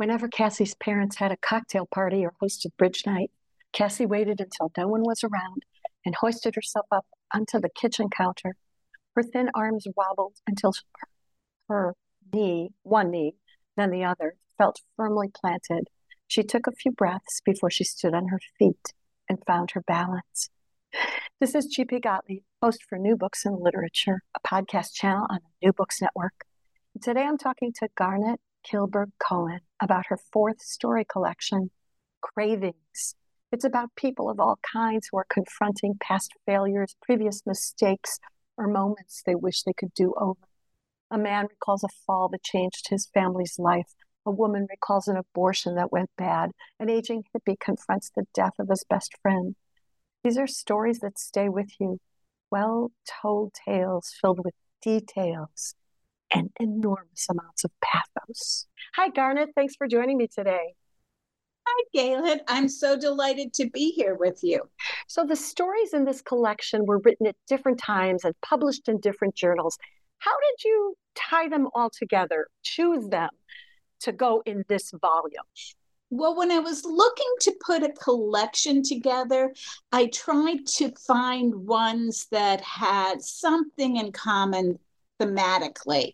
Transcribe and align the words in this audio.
Whenever 0.00 0.28
Cassie's 0.28 0.74
parents 0.76 1.16
had 1.16 1.30
a 1.30 1.36
cocktail 1.36 1.84
party 1.84 2.24
or 2.24 2.32
hosted 2.42 2.74
bridge 2.78 3.02
night, 3.04 3.30
Cassie 3.74 4.06
waited 4.06 4.40
until 4.40 4.72
no 4.74 4.88
one 4.88 5.02
was 5.02 5.22
around 5.22 5.66
and 6.06 6.14
hoisted 6.14 6.54
herself 6.54 6.86
up 6.90 7.04
onto 7.34 7.60
the 7.60 7.68
kitchen 7.68 8.08
counter. 8.08 8.56
Her 9.14 9.22
thin 9.22 9.50
arms 9.54 9.86
wobbled 9.94 10.36
until 10.46 10.72
her 11.68 11.94
knee, 12.32 12.70
one 12.82 13.10
knee, 13.10 13.34
then 13.76 13.90
the 13.90 14.02
other, 14.02 14.36
felt 14.56 14.80
firmly 14.96 15.28
planted. 15.28 15.88
She 16.26 16.44
took 16.44 16.66
a 16.66 16.72
few 16.72 16.92
breaths 16.92 17.42
before 17.44 17.70
she 17.70 17.84
stood 17.84 18.14
on 18.14 18.28
her 18.28 18.40
feet 18.58 18.94
and 19.28 19.44
found 19.46 19.72
her 19.72 19.82
balance. 19.82 20.48
This 21.40 21.54
is 21.54 21.66
G.P. 21.66 22.00
Gottlieb, 22.00 22.44
host 22.62 22.84
for 22.88 22.96
New 22.96 23.18
Books 23.18 23.44
and 23.44 23.60
Literature, 23.60 24.22
a 24.34 24.48
podcast 24.48 24.94
channel 24.94 25.26
on 25.28 25.40
the 25.42 25.66
New 25.66 25.74
Books 25.74 26.00
Network. 26.00 26.46
Today 27.02 27.24
I'm 27.24 27.36
talking 27.36 27.74
to 27.74 27.88
Garnett 27.98 28.40
Kilberg 28.62 29.12
Cohen 29.18 29.60
about 29.80 30.06
her 30.08 30.18
fourth 30.32 30.60
story 30.60 31.04
collection, 31.04 31.70
Cravings. 32.20 33.14
It's 33.52 33.64
about 33.64 33.94
people 33.96 34.30
of 34.30 34.38
all 34.38 34.58
kinds 34.72 35.08
who 35.10 35.18
are 35.18 35.26
confronting 35.28 35.96
past 36.00 36.32
failures, 36.46 36.96
previous 37.02 37.42
mistakes, 37.46 38.18
or 38.56 38.68
moments 38.68 39.22
they 39.24 39.34
wish 39.34 39.62
they 39.62 39.72
could 39.72 39.92
do 39.94 40.14
over. 40.20 40.46
A 41.10 41.18
man 41.18 41.46
recalls 41.48 41.82
a 41.82 41.88
fall 42.06 42.28
that 42.28 42.42
changed 42.42 42.88
his 42.88 43.08
family's 43.12 43.58
life. 43.58 43.92
A 44.24 44.30
woman 44.30 44.66
recalls 44.70 45.08
an 45.08 45.16
abortion 45.16 45.74
that 45.74 45.90
went 45.90 46.10
bad. 46.16 46.50
An 46.78 46.88
aging 46.88 47.24
hippie 47.34 47.58
confronts 47.58 48.10
the 48.14 48.26
death 48.34 48.54
of 48.58 48.68
his 48.68 48.84
best 48.88 49.16
friend. 49.22 49.56
These 50.22 50.38
are 50.38 50.46
stories 50.46 51.00
that 51.00 51.18
stay 51.18 51.48
with 51.48 51.70
you, 51.80 51.98
well 52.50 52.92
told 53.22 53.54
tales 53.66 54.14
filled 54.20 54.44
with 54.44 54.54
details 54.82 55.74
and 56.32 56.50
enormous 56.60 57.26
amounts 57.28 57.64
of 57.64 57.70
pathos. 57.80 58.66
Hi, 58.94 59.08
Garnett. 59.08 59.50
Thanks 59.54 59.76
for 59.76 59.86
joining 59.86 60.16
me 60.16 60.28
today. 60.28 60.74
Hi, 61.66 61.84
Gaylord. 61.92 62.40
I'm 62.48 62.68
so 62.68 62.98
delighted 62.98 63.52
to 63.54 63.70
be 63.70 63.92
here 63.92 64.14
with 64.14 64.40
you. 64.42 64.68
So, 65.06 65.24
the 65.24 65.36
stories 65.36 65.94
in 65.94 66.04
this 66.04 66.20
collection 66.20 66.84
were 66.86 66.98
written 66.98 67.26
at 67.26 67.36
different 67.46 67.78
times 67.78 68.24
and 68.24 68.34
published 68.40 68.88
in 68.88 68.98
different 68.98 69.34
journals. 69.34 69.78
How 70.18 70.32
did 70.32 70.64
you 70.64 70.96
tie 71.14 71.48
them 71.48 71.68
all 71.74 71.90
together, 71.90 72.48
choose 72.62 73.08
them 73.08 73.30
to 74.00 74.12
go 74.12 74.42
in 74.46 74.64
this 74.68 74.92
volume? 75.00 75.44
Well, 76.10 76.36
when 76.36 76.50
I 76.50 76.58
was 76.58 76.84
looking 76.84 77.32
to 77.42 77.52
put 77.64 77.84
a 77.84 77.92
collection 77.92 78.82
together, 78.82 79.54
I 79.92 80.06
tried 80.06 80.66
to 80.74 80.92
find 81.06 81.54
ones 81.54 82.26
that 82.32 82.60
had 82.62 83.22
something 83.22 83.96
in 83.96 84.10
common 84.10 84.78
thematically. 85.20 86.12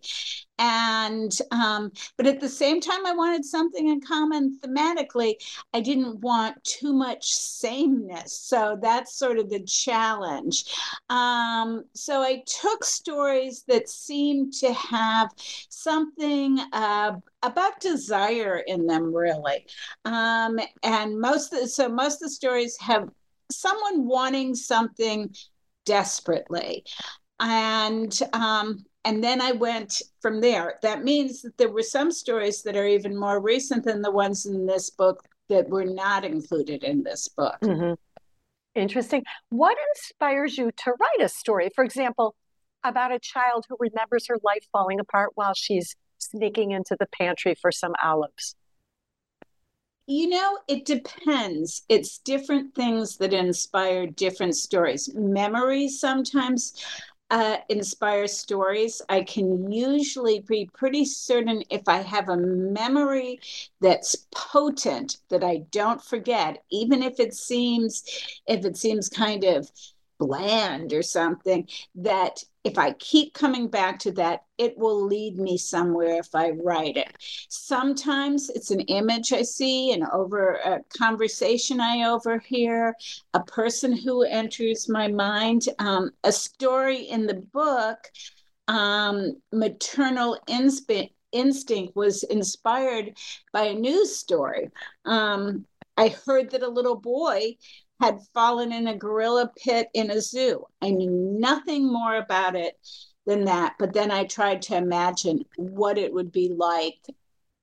And 0.58 1.30
um, 1.50 1.92
but 2.16 2.26
at 2.26 2.40
the 2.40 2.48
same 2.48 2.80
time 2.80 3.04
i 3.04 3.12
wanted 3.12 3.44
something 3.44 3.88
in 3.88 4.00
common 4.00 4.58
thematically. 4.60 5.34
I 5.74 5.80
didn't 5.80 6.20
want 6.20 6.62
too 6.64 6.94
much 6.94 7.32
sameness. 7.32 8.40
So 8.40 8.78
that's 8.80 9.18
sort 9.18 9.38
of 9.38 9.50
the 9.50 9.62
challenge. 9.64 10.64
Um, 11.10 11.84
so 11.94 12.22
i 12.22 12.42
took 12.46 12.84
stories 12.84 13.64
that 13.68 13.88
seemed 13.88 14.54
to 14.54 14.72
have 14.72 15.30
something 15.68 16.58
uh, 16.72 17.12
about 17.42 17.80
desire 17.80 18.62
in 18.66 18.86
them 18.86 19.14
really. 19.14 19.66
Um, 20.04 20.58
and 20.82 21.20
most 21.20 21.52
of 21.52 21.68
so 21.68 21.88
most 21.88 22.14
of 22.22 22.28
the 22.28 22.30
stories 22.30 22.76
have 22.80 23.08
someone 23.50 24.06
wanting 24.06 24.54
something 24.54 25.34
desperately. 25.84 26.84
And 27.38 28.18
um, 28.32 28.84
and 29.06 29.22
then 29.22 29.40
I 29.40 29.52
went 29.52 30.02
from 30.20 30.40
there. 30.40 30.78
That 30.82 31.04
means 31.04 31.40
that 31.42 31.56
there 31.56 31.70
were 31.70 31.82
some 31.82 32.10
stories 32.10 32.62
that 32.64 32.76
are 32.76 32.88
even 32.88 33.16
more 33.16 33.40
recent 33.40 33.84
than 33.84 34.02
the 34.02 34.10
ones 34.10 34.46
in 34.46 34.66
this 34.66 34.90
book 34.90 35.22
that 35.48 35.68
were 35.68 35.84
not 35.84 36.24
included 36.24 36.82
in 36.82 37.04
this 37.04 37.28
book. 37.28 37.56
Mm-hmm. 37.62 37.94
Interesting. 38.74 39.22
What 39.48 39.76
inspires 39.94 40.58
you 40.58 40.72
to 40.72 40.90
write 41.00 41.24
a 41.24 41.28
story, 41.28 41.70
for 41.74 41.84
example, 41.84 42.34
about 42.82 43.12
a 43.12 43.20
child 43.20 43.64
who 43.68 43.76
remembers 43.78 44.26
her 44.26 44.38
life 44.42 44.66
falling 44.72 44.98
apart 44.98 45.30
while 45.36 45.54
she's 45.54 45.94
sneaking 46.18 46.72
into 46.72 46.96
the 46.98 47.06
pantry 47.06 47.54
for 47.54 47.70
some 47.70 47.94
olives? 48.02 48.56
You 50.08 50.28
know, 50.28 50.58
it 50.68 50.84
depends. 50.84 51.82
It's 51.88 52.18
different 52.18 52.74
things 52.74 53.16
that 53.16 53.32
inspire 53.32 54.06
different 54.06 54.56
stories. 54.56 55.12
Memories 55.14 55.98
sometimes 55.98 56.80
uh, 57.30 57.56
inspire 57.68 58.26
stories, 58.28 59.02
I 59.08 59.22
can 59.22 59.70
usually 59.70 60.40
be 60.40 60.70
pretty 60.72 61.04
certain 61.04 61.62
if 61.70 61.82
I 61.88 61.98
have 61.98 62.28
a 62.28 62.36
memory 62.36 63.40
that's 63.80 64.26
potent 64.30 65.18
that 65.28 65.42
I 65.42 65.64
don't 65.70 66.02
forget, 66.02 66.62
even 66.70 67.02
if 67.02 67.18
it 67.18 67.34
seems 67.34 68.04
if 68.46 68.64
it 68.64 68.76
seems 68.76 69.08
kind 69.08 69.44
of 69.44 69.68
bland 70.18 70.92
or 70.92 71.02
something, 71.02 71.68
that 71.94 72.42
if 72.64 72.78
I 72.78 72.92
keep 72.94 73.32
coming 73.32 73.68
back 73.68 73.98
to 74.00 74.12
that, 74.12 74.40
it 74.58 74.76
will 74.76 75.04
lead 75.04 75.38
me 75.38 75.56
somewhere 75.56 76.18
if 76.18 76.34
I 76.34 76.50
write 76.50 76.96
it. 76.96 77.12
Sometimes 77.48 78.50
it's 78.50 78.70
an 78.70 78.80
image 78.80 79.32
I 79.32 79.42
see, 79.42 79.92
and 79.92 80.04
over 80.12 80.54
a 80.54 80.80
conversation 80.96 81.80
I 81.80 82.08
overhear, 82.08 82.94
a 83.34 83.40
person 83.40 83.96
who 83.96 84.22
enters 84.22 84.88
my 84.88 85.08
mind, 85.08 85.68
um, 85.78 86.10
a 86.24 86.32
story 86.32 87.02
in 87.02 87.26
the 87.26 87.42
book, 87.52 87.98
um, 88.68 89.40
maternal 89.52 90.38
instinct. 90.48 91.12
Instinct 91.32 91.94
was 91.94 92.22
inspired 92.22 93.18
by 93.52 93.64
a 93.64 93.74
news 93.74 94.16
story. 94.16 94.70
Um, 95.04 95.66
I 95.96 96.08
heard 96.08 96.50
that 96.50 96.62
a 96.62 96.68
little 96.68 96.96
boy 96.96 97.56
had 98.00 98.18
fallen 98.34 98.72
in 98.72 98.88
a 98.88 98.96
gorilla 98.96 99.50
pit 99.56 99.88
in 99.94 100.10
a 100.10 100.20
zoo. 100.20 100.64
I 100.82 100.90
knew 100.90 101.10
nothing 101.10 101.90
more 101.90 102.16
about 102.16 102.54
it 102.54 102.74
than 103.26 103.44
that. 103.44 103.74
But 103.78 103.92
then 103.92 104.10
I 104.10 104.24
tried 104.24 104.62
to 104.62 104.76
imagine 104.76 105.44
what 105.56 105.98
it 105.98 106.12
would 106.12 106.30
be 106.30 106.52
like 106.56 107.00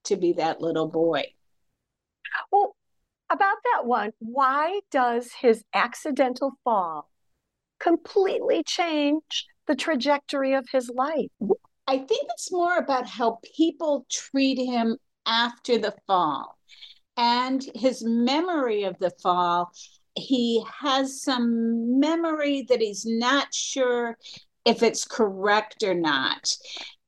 to 0.06 0.16
be 0.16 0.34
that 0.34 0.62
little 0.62 0.88
boy. 0.88 1.24
Well, 2.52 2.76
about 3.30 3.58
that 3.74 3.86
one, 3.86 4.12
why 4.20 4.82
does 4.92 5.32
his 5.32 5.64
accidental 5.74 6.54
fall 6.64 7.10
completely 7.80 8.64
change 8.64 9.48
the 9.68 9.76
trajectory 9.76 10.54
of 10.54 10.68
his 10.72 10.90
life? 10.90 11.32
I 11.88 11.98
think 11.98 12.28
it's 12.32 12.52
more 12.52 12.78
about 12.78 13.08
how 13.08 13.40
people 13.56 14.06
treat 14.10 14.58
him 14.58 14.98
after 15.26 15.78
the 15.78 15.94
fall 16.08 16.58
and 17.18 17.64
his 17.76 18.04
memory 18.04 18.84
of 18.84 18.98
the 19.00 19.12
fall 19.22 19.72
he 20.16 20.64
has 20.82 21.22
some 21.22 22.00
memory 22.00 22.66
that 22.70 22.82
he's 22.82 23.06
not 23.06 23.54
sure 23.54 24.18
if 24.66 24.84
it's 24.84 25.06
correct 25.06 25.84
or 25.84 25.94
not. 25.94 26.56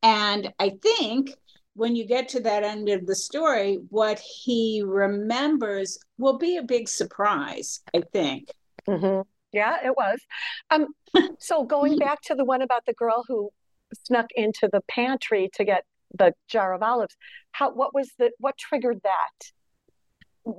And 0.02 0.54
I 0.60 0.78
think 0.82 1.32
when 1.76 1.96
you 1.96 2.06
get 2.06 2.30
to 2.30 2.40
that 2.42 2.64
end 2.64 2.90
of 2.90 3.06
the 3.06 3.16
story, 3.16 3.80
what 3.90 4.19
he 4.19 4.81
remembers 4.86 6.00
will 6.18 6.38
be 6.38 6.57
a 6.57 6.63
big 6.63 6.88
surprise, 6.88 7.81
I 7.94 8.02
think. 8.13 8.50
Mm-hmm. 8.88 9.22
Yeah, 9.51 9.78
it 9.86 9.96
was. 9.96 10.19
Um, 10.69 10.88
so 11.40 11.63
going 11.63 11.98
back 12.00 12.22
to 12.24 12.36
the 12.36 12.46
one 12.46 12.62
about 12.62 12.86
the 12.86 12.94
girl 12.94 13.24
who 13.28 13.50
snuck 14.06 14.28
into 14.36 14.69
the 14.72 14.81
pantry 14.88 15.50
to 15.54 15.63
get 15.63 15.84
the 16.18 16.34
jar 16.48 16.74
of 16.74 16.81
olives, 16.81 17.16
how 17.51 17.72
what 17.72 17.94
was 17.94 18.12
the 18.18 18.31
what 18.40 18.58
triggered 18.58 19.01
that? 19.04 19.51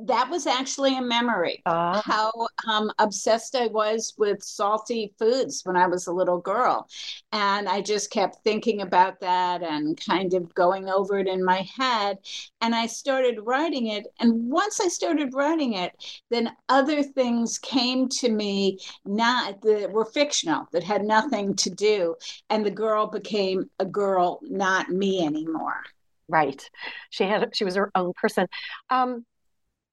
That 0.04 0.28
was 0.28 0.46
actually 0.46 0.98
a 0.98 1.02
memory 1.02 1.62
uh. 1.66 2.00
how 2.02 2.32
um, 2.68 2.90
obsessed 2.98 3.54
i 3.54 3.66
was 3.68 4.14
with 4.18 4.42
salty 4.42 5.12
foods 5.18 5.62
when 5.64 5.76
i 5.76 5.86
was 5.86 6.06
a 6.06 6.12
little 6.12 6.38
girl 6.38 6.88
and 7.32 7.68
i 7.68 7.80
just 7.80 8.10
kept 8.10 8.42
thinking 8.42 8.82
about 8.82 9.20
that 9.20 9.62
and 9.62 10.00
kind 10.04 10.34
of 10.34 10.52
going 10.54 10.88
over 10.88 11.18
it 11.18 11.28
in 11.28 11.44
my 11.44 11.66
head 11.76 12.18
and 12.60 12.74
i 12.74 12.86
started 12.86 13.38
writing 13.42 13.88
it 13.88 14.06
and 14.18 14.50
once 14.50 14.80
i 14.80 14.88
started 14.88 15.32
writing 15.34 15.74
it 15.74 15.92
then 16.30 16.50
other 16.68 17.02
things 17.02 17.58
came 17.58 18.08
to 18.08 18.28
me 18.28 18.78
not 19.04 19.60
that 19.62 19.90
were 19.92 20.04
fictional 20.04 20.66
that 20.72 20.82
had 20.82 21.04
nothing 21.04 21.54
to 21.54 21.70
do 21.70 22.14
and 22.50 22.66
the 22.66 22.70
girl 22.70 23.06
became 23.06 23.70
a 23.78 23.84
girl 23.84 24.40
not 24.42 24.88
me 24.88 25.24
anymore 25.24 25.82
Right. 26.28 26.68
She 27.10 27.22
had 27.22 27.54
she 27.54 27.64
was 27.64 27.76
her 27.76 27.92
own 27.94 28.12
person. 28.20 28.48
Um, 28.90 29.24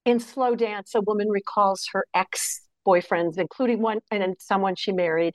in 0.06 0.20
Slow 0.20 0.56
Dance, 0.56 0.96
a 0.96 1.02
woman 1.02 1.30
recalls 1.30 1.88
her 1.94 2.06
ex 2.14 2.62
boyfriends, 2.86 3.38
including 3.38 3.82
one 3.82 4.00
and 4.12 4.36
someone 4.40 4.76
she 4.76 4.92
married, 4.92 5.34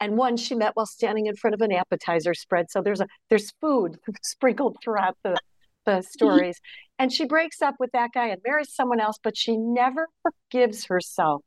and 0.00 0.16
one 0.16 0.36
she 0.36 0.54
met 0.54 0.72
while 0.74 0.86
standing 0.86 1.26
in 1.26 1.36
front 1.36 1.54
of 1.54 1.60
an 1.60 1.72
appetizer 1.72 2.34
spread. 2.34 2.70
So 2.70 2.80
there's 2.82 3.00
a 3.00 3.06
there's 3.30 3.52
food 3.60 3.98
sprinkled 4.22 4.78
throughout 4.82 5.16
the 5.22 5.36
the 5.84 6.02
stories. 6.02 6.60
and 6.98 7.12
she 7.12 7.24
breaks 7.24 7.60
up 7.60 7.74
with 7.78 7.90
that 7.92 8.10
guy 8.14 8.28
and 8.28 8.40
marries 8.46 8.72
someone 8.74 9.00
else, 9.00 9.18
but 9.22 9.36
she 9.36 9.56
never 9.56 10.08
forgives 10.22 10.86
herself 10.86 11.42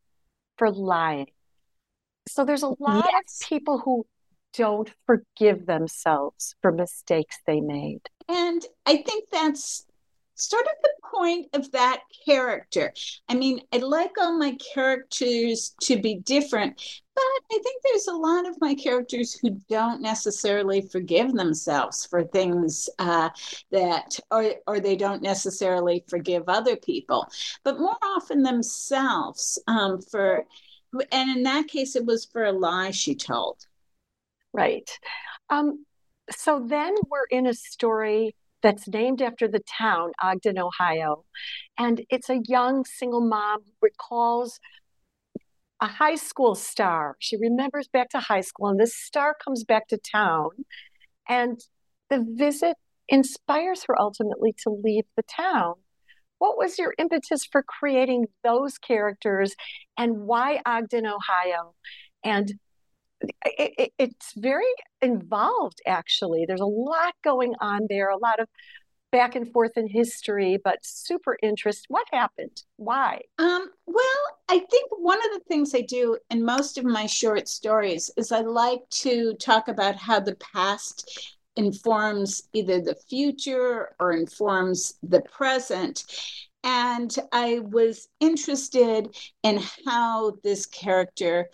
for 0.58 0.72
lying. 0.72 1.28
So 2.28 2.44
there's 2.44 2.64
a 2.64 2.76
lot 2.80 3.06
yes. 3.12 3.40
of 3.42 3.48
people 3.48 3.80
who 3.80 4.06
don't 4.54 4.92
forgive 5.06 5.66
themselves 5.66 6.56
for 6.62 6.72
mistakes 6.72 7.38
they 7.46 7.62
made. 7.62 8.02
And 8.28 8.66
I 8.86 8.98
think 8.98 9.26
that's 9.32 9.86
sort 10.38 10.66
of 10.66 10.72
the 10.84 10.90
point 11.18 11.48
of 11.54 11.72
that 11.72 12.02
character. 12.26 12.94
I 13.28 13.36
mean, 13.36 13.62
I 13.74 13.78
like 13.78 14.12
all 14.20 14.38
my 14.38 14.56
characters 14.74 15.76
to 15.82 16.00
be 16.00 16.20
different, 16.20 16.76
but 17.16 17.22
I 17.22 17.60
think 17.64 17.82
there's 17.84 18.08
a 18.08 18.14
lot 18.14 18.48
of 18.48 18.62
my 18.62 18.76
characters 18.76 19.34
who 19.34 19.60
don't 19.68 20.02
necessarily 20.02 20.82
forgive 20.82 21.34
themselves 21.34 22.06
for 22.06 22.24
things 22.24 22.88
uh, 23.00 23.30
that, 23.72 24.20
or, 24.30 24.54
or 24.68 24.80
they 24.80 24.96
don't 24.96 25.24
necessarily 25.24 26.04
forgive 26.08 26.44
other 26.48 26.76
people, 26.76 27.28
but 27.64 27.80
more 27.80 27.98
often 28.04 28.44
themselves 28.44 29.60
um, 29.68 30.00
for, 30.02 30.46
and 31.12 31.38
in 31.38 31.44
that 31.44 31.68
case, 31.68 31.96
it 31.96 32.06
was 32.06 32.26
for 32.26 32.46
a 32.46 32.52
lie 32.52 32.92
she 32.92 33.16
told. 33.16 33.58
Right. 34.54 34.90
Um, 35.50 35.86
so 36.30 36.66
then 36.68 36.94
we're 37.10 37.26
in 37.30 37.48
a 37.48 37.54
story 37.54 38.36
that's 38.62 38.88
named 38.88 39.22
after 39.22 39.48
the 39.48 39.62
town, 39.78 40.12
Ogden, 40.22 40.58
Ohio. 40.58 41.26
And 41.78 42.06
it's 42.10 42.30
a 42.30 42.42
young 42.48 42.86
single 42.86 43.22
mom 43.22 43.60
who 43.66 43.72
recalls 43.82 44.60
a 45.82 45.88
high 45.88 46.16
school 46.16 46.56
star. 46.56 47.16
She 47.20 47.38
remembers 47.38 47.88
back 47.88 48.10
to 48.10 48.20
high 48.20 48.42
school, 48.42 48.68
and 48.68 48.80
this 48.80 48.96
star 48.96 49.36
comes 49.44 49.64
back 49.64 49.88
to 49.90 49.98
town. 49.98 50.50
And 51.30 51.60
the 52.10 52.26
visit 52.28 52.78
inspires 53.10 53.84
her 53.88 54.00
ultimately 54.00 54.56
to 54.64 54.70
leave 54.70 55.06
the 55.16 55.24
town. 55.24 55.76
What 56.40 56.58
was 56.58 56.78
your 56.78 56.94
impetus 56.98 57.46
for 57.46 57.64
creating 57.64 58.26
those 58.44 58.78
characters 58.78 59.56
and 59.98 60.22
why 60.22 60.62
Ogden, 60.66 61.06
Ohio? 61.06 61.74
And 62.24 62.54
it, 63.22 63.74
it, 63.78 63.94
it's 63.98 64.34
very 64.36 64.66
involved, 65.02 65.82
actually. 65.86 66.46
There's 66.46 66.62
a 66.62 66.66
lot 66.66 67.14
going 67.24 67.54
on 67.60 67.88
there, 67.90 68.10
a 68.10 68.18
lot 68.18 68.40
of 68.40 68.48
back 69.12 69.36
and 69.36 69.52
forth 69.52 69.78
in 69.78 69.88
history, 69.88 70.58
but 70.64 70.80
super 70.84 71.38
interest. 71.42 71.86
What 71.88 72.06
happened? 72.12 72.64
Why? 72.76 73.22
Um, 73.40 73.70
well, 73.86 74.24
I 74.50 74.60
think 74.60 74.92
one 74.98 75.18
of 75.18 75.32
the 75.34 75.44
things 75.48 75.74
I 75.74 75.82
do 75.82 76.18
in 76.30 76.44
most 76.44 76.78
of 76.78 76.86
my 76.86 77.06
short 77.06 77.48
stories 77.48 78.12
is 78.18 78.32
I 78.32 78.42
like 78.42 78.82
to 78.90 79.34
talk 79.36 79.70
about 79.70 79.96
how 79.96 80.20
the 80.20 80.36
past 80.36 81.38
informs 81.56 82.44
either 82.54 82.82
the 82.82 82.96
future 83.10 83.96
or 84.00 84.12
informs 84.12 84.94
the 85.02 85.22
present. 85.22 86.04
And 86.64 87.16
I 87.32 87.60
was 87.60 88.10
interested 88.20 89.16
in 89.44 89.62
how 89.86 90.38
this 90.44 90.66
character 90.66 91.50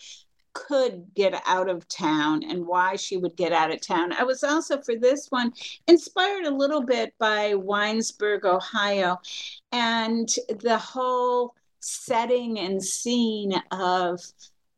could 0.54 1.06
get 1.16 1.42
out 1.46 1.70
of 1.70 1.88
town 1.88 2.44
and 2.44 2.66
why 2.66 2.96
she 2.96 3.18
would 3.18 3.36
get 3.36 3.52
out 3.52 3.72
of 3.72 3.82
town. 3.82 4.14
I 4.14 4.24
was 4.24 4.44
also, 4.44 4.82
for 4.82 4.96
this 4.96 5.28
one, 5.30 5.52
inspired 5.88 6.46
a 6.46 6.56
little 6.56 6.84
bit 6.84 7.14
by 7.20 7.54
Winesburg, 7.54 8.46
Ohio, 8.46 9.20
and 9.72 10.30
the 10.62 10.78
whole 10.78 11.56
setting 11.80 12.60
and 12.60 12.84
scene 12.84 13.54
of 13.72 14.22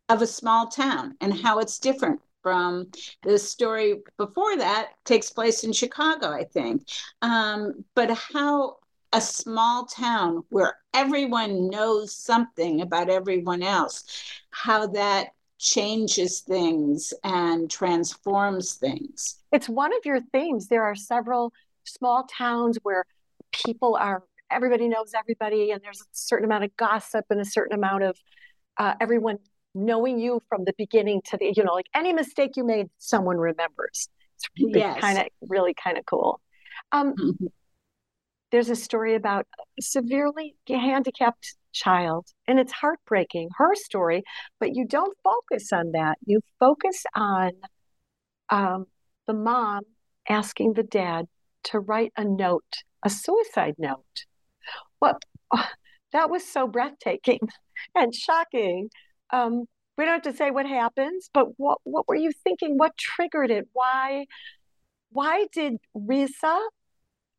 of 0.10 0.22
a 0.22 0.28
small 0.28 0.68
town 0.68 1.16
and 1.20 1.34
how 1.34 1.58
it's 1.60 1.80
different 1.80 2.22
from 2.44 2.88
the 3.24 3.40
story 3.40 4.04
before 4.18 4.56
that 4.56 4.90
takes 5.04 5.32
place 5.32 5.64
in 5.64 5.74
Chicago, 5.74 6.32
I 6.32 6.44
think. 6.44 6.84
Um, 7.24 7.84
but 7.96 8.12
how 8.12 8.78
a 9.14 9.22
small 9.22 9.86
town 9.86 10.44
where 10.50 10.78
everyone 10.94 11.70
knows 11.70 12.16
something 12.16 12.82
about 12.82 13.10
everyone 13.10 13.64
else, 13.64 14.04
how 14.52 14.88
that 14.88 15.30
changes 15.58 16.42
things 16.42 17.14
and 17.24 17.70
transforms 17.70 18.74
things. 18.74 19.38
It's 19.52 19.70
one 19.70 19.94
of 19.94 20.06
your 20.06 20.20
themes. 20.32 20.68
There 20.68 20.84
are 20.84 20.96
several 20.96 21.54
small 21.86 22.26
towns 22.26 22.78
where 22.84 23.06
people 23.54 23.96
are, 23.96 24.24
everybody 24.52 24.88
knows 24.88 25.14
everybody, 25.18 25.72
and 25.72 25.82
there's 25.82 26.02
a 26.02 26.06
certain 26.12 26.46
amount 26.46 26.66
of 26.66 26.76
gossip 26.78 27.26
and 27.30 27.40
a 27.40 27.46
certain 27.46 27.76
amount 27.76 28.04
of 28.04 28.18
uh, 28.78 28.96
everyone 29.00 29.38
knowing 29.74 30.20
you 30.20 30.42
from 30.50 30.66
the 30.66 30.74
beginning 30.78 31.22
to 31.26 31.38
the, 31.38 31.54
you 31.56 31.64
know, 31.64 31.74
like 31.74 31.88
any 31.94 32.14
mistake 32.14 32.58
you 32.58 32.64
made, 32.64 32.88
someone 32.98 33.38
remembers. 33.38 34.10
It's 34.36 34.50
really 34.60 34.80
yes. 34.80 35.00
kind 35.00 35.18
of, 35.18 35.26
really 35.42 35.74
kind 35.74 35.98
of 35.98 36.06
cool. 36.06 36.42
Um, 36.92 37.14
mm-hmm. 37.14 37.46
There's 38.52 38.70
a 38.70 38.76
story 38.76 39.16
about 39.16 39.48
severely 39.80 40.56
handicapped 40.68 41.56
child. 41.76 42.28
And 42.48 42.60
it's 42.60 42.72
heartbreaking, 42.72 43.50
her 43.58 43.76
story, 43.76 44.24
but 44.60 44.76
you 44.76 44.88
don't 44.88 45.16
focus 45.24 45.72
on 45.72 45.92
that. 45.92 46.18
You 46.26 46.42
focus 46.60 47.04
on 47.14 47.52
um, 48.50 48.86
the 49.28 49.34
mom 49.34 49.84
asking 50.28 50.74
the 50.74 50.84
dad 50.84 51.26
to 51.66 51.80
write 51.80 52.14
a 52.18 52.24
note, 52.24 52.84
a 53.04 53.10
suicide 53.10 53.76
note. 53.78 54.26
What 55.00 55.22
well, 55.52 55.68
that 56.14 56.30
was 56.30 56.48
so 56.48 56.68
breathtaking 56.68 57.40
and 57.96 58.16
shocking. 58.16 58.90
Um, 59.32 59.66
we 59.98 60.06
don't 60.06 60.26
have 60.26 60.34
to 60.34 60.38
say 60.38 60.52
what 60.52 60.66
happens, 60.66 61.30
but 61.34 61.48
what 61.58 61.80
what 61.84 62.08
were 62.08 62.16
you 62.16 62.32
thinking? 62.44 62.78
What 62.78 62.98
triggered 62.98 63.52
it? 63.52 63.68
Why 63.74 64.26
why 65.12 65.48
did 65.54 65.78
Risa 65.96 66.60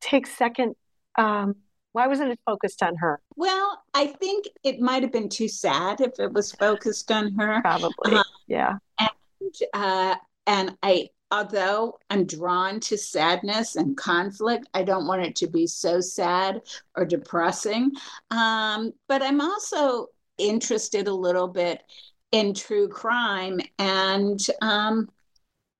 take 0.00 0.26
second 0.26 0.74
um, 1.18 1.56
why 1.96 2.06
wasn't 2.06 2.30
it 2.30 2.38
focused 2.44 2.82
on 2.82 2.94
her? 2.96 3.22
Well, 3.36 3.82
I 3.94 4.08
think 4.08 4.44
it 4.62 4.80
might 4.80 5.02
have 5.02 5.12
been 5.12 5.30
too 5.30 5.48
sad 5.48 6.02
if 6.02 6.20
it 6.20 6.30
was 6.30 6.52
focused 6.52 7.10
on 7.10 7.32
her. 7.38 7.62
Probably, 7.62 8.16
uh, 8.16 8.22
yeah. 8.46 8.74
And 8.98 9.54
uh, 9.72 10.16
and 10.46 10.76
I, 10.82 11.08
although 11.30 11.98
I'm 12.10 12.26
drawn 12.26 12.80
to 12.80 12.98
sadness 12.98 13.76
and 13.76 13.96
conflict, 13.96 14.68
I 14.74 14.82
don't 14.82 15.06
want 15.06 15.24
it 15.24 15.36
to 15.36 15.46
be 15.46 15.66
so 15.66 16.02
sad 16.02 16.60
or 16.96 17.06
depressing. 17.06 17.92
Um, 18.30 18.92
but 19.08 19.22
I'm 19.22 19.40
also 19.40 20.08
interested 20.36 21.08
a 21.08 21.14
little 21.14 21.48
bit 21.48 21.82
in 22.30 22.52
true 22.52 22.88
crime 22.88 23.58
and 23.78 24.38
um, 24.60 25.08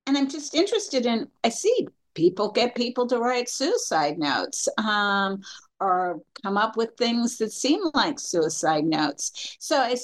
and 0.07 0.17
I'm 0.17 0.29
just 0.29 0.55
interested 0.55 1.05
in. 1.05 1.27
I 1.43 1.49
see 1.49 1.87
people 2.15 2.49
get 2.49 2.73
people 2.73 3.05
to 3.05 3.19
write 3.19 3.47
suicide 3.47 4.17
notes 4.17 4.67
um, 4.79 5.43
or 5.79 6.21
come 6.43 6.57
up 6.57 6.77
with 6.77 6.97
things 6.97 7.37
that 7.37 7.51
seem 7.51 7.81
like 7.93 8.19
suicide 8.19 8.85
notes. 8.85 9.55
So 9.59 9.77
I, 9.77 9.95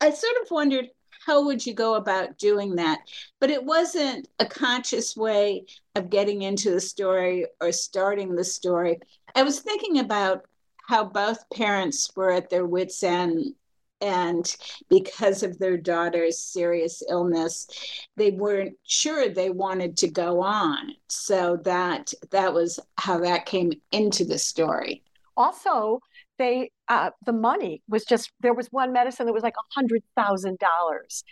I 0.00 0.10
sort 0.10 0.36
of 0.42 0.50
wondered 0.50 0.88
how 1.26 1.44
would 1.44 1.64
you 1.64 1.74
go 1.74 1.94
about 1.94 2.38
doing 2.38 2.76
that? 2.76 3.00
But 3.40 3.50
it 3.50 3.62
wasn't 3.62 4.28
a 4.38 4.46
conscious 4.46 5.16
way 5.16 5.66
of 5.94 6.10
getting 6.10 6.42
into 6.42 6.70
the 6.70 6.80
story 6.80 7.46
or 7.60 7.72
starting 7.72 8.34
the 8.34 8.44
story. 8.44 8.98
I 9.34 9.42
was 9.42 9.60
thinking 9.60 9.98
about 9.98 10.46
how 10.88 11.04
both 11.04 11.48
parents 11.50 12.10
were 12.16 12.32
at 12.32 12.50
their 12.50 12.66
wits' 12.66 13.02
end 13.02 13.54
and 14.00 14.56
because 14.88 15.42
of 15.42 15.58
their 15.58 15.76
daughter's 15.76 16.38
serious 16.38 17.02
illness 17.08 17.68
they 18.16 18.30
weren't 18.30 18.74
sure 18.84 19.28
they 19.28 19.50
wanted 19.50 19.96
to 19.96 20.08
go 20.08 20.40
on 20.40 20.94
so 21.08 21.58
that 21.64 22.12
that 22.30 22.52
was 22.52 22.80
how 22.96 23.18
that 23.18 23.44
came 23.44 23.70
into 23.92 24.24
the 24.24 24.38
story 24.38 25.02
also 25.40 26.00
they 26.38 26.70
uh, 26.88 27.10
the 27.24 27.32
money 27.32 27.82
was 27.88 28.04
just 28.04 28.30
there 28.40 28.54
was 28.54 28.68
one 28.70 28.92
medicine 28.92 29.26
that 29.26 29.32
was 29.32 29.42
like 29.42 29.54
a 29.56 29.74
hundred 29.74 30.02
thousand 30.16 30.58
dollars. 30.58 31.24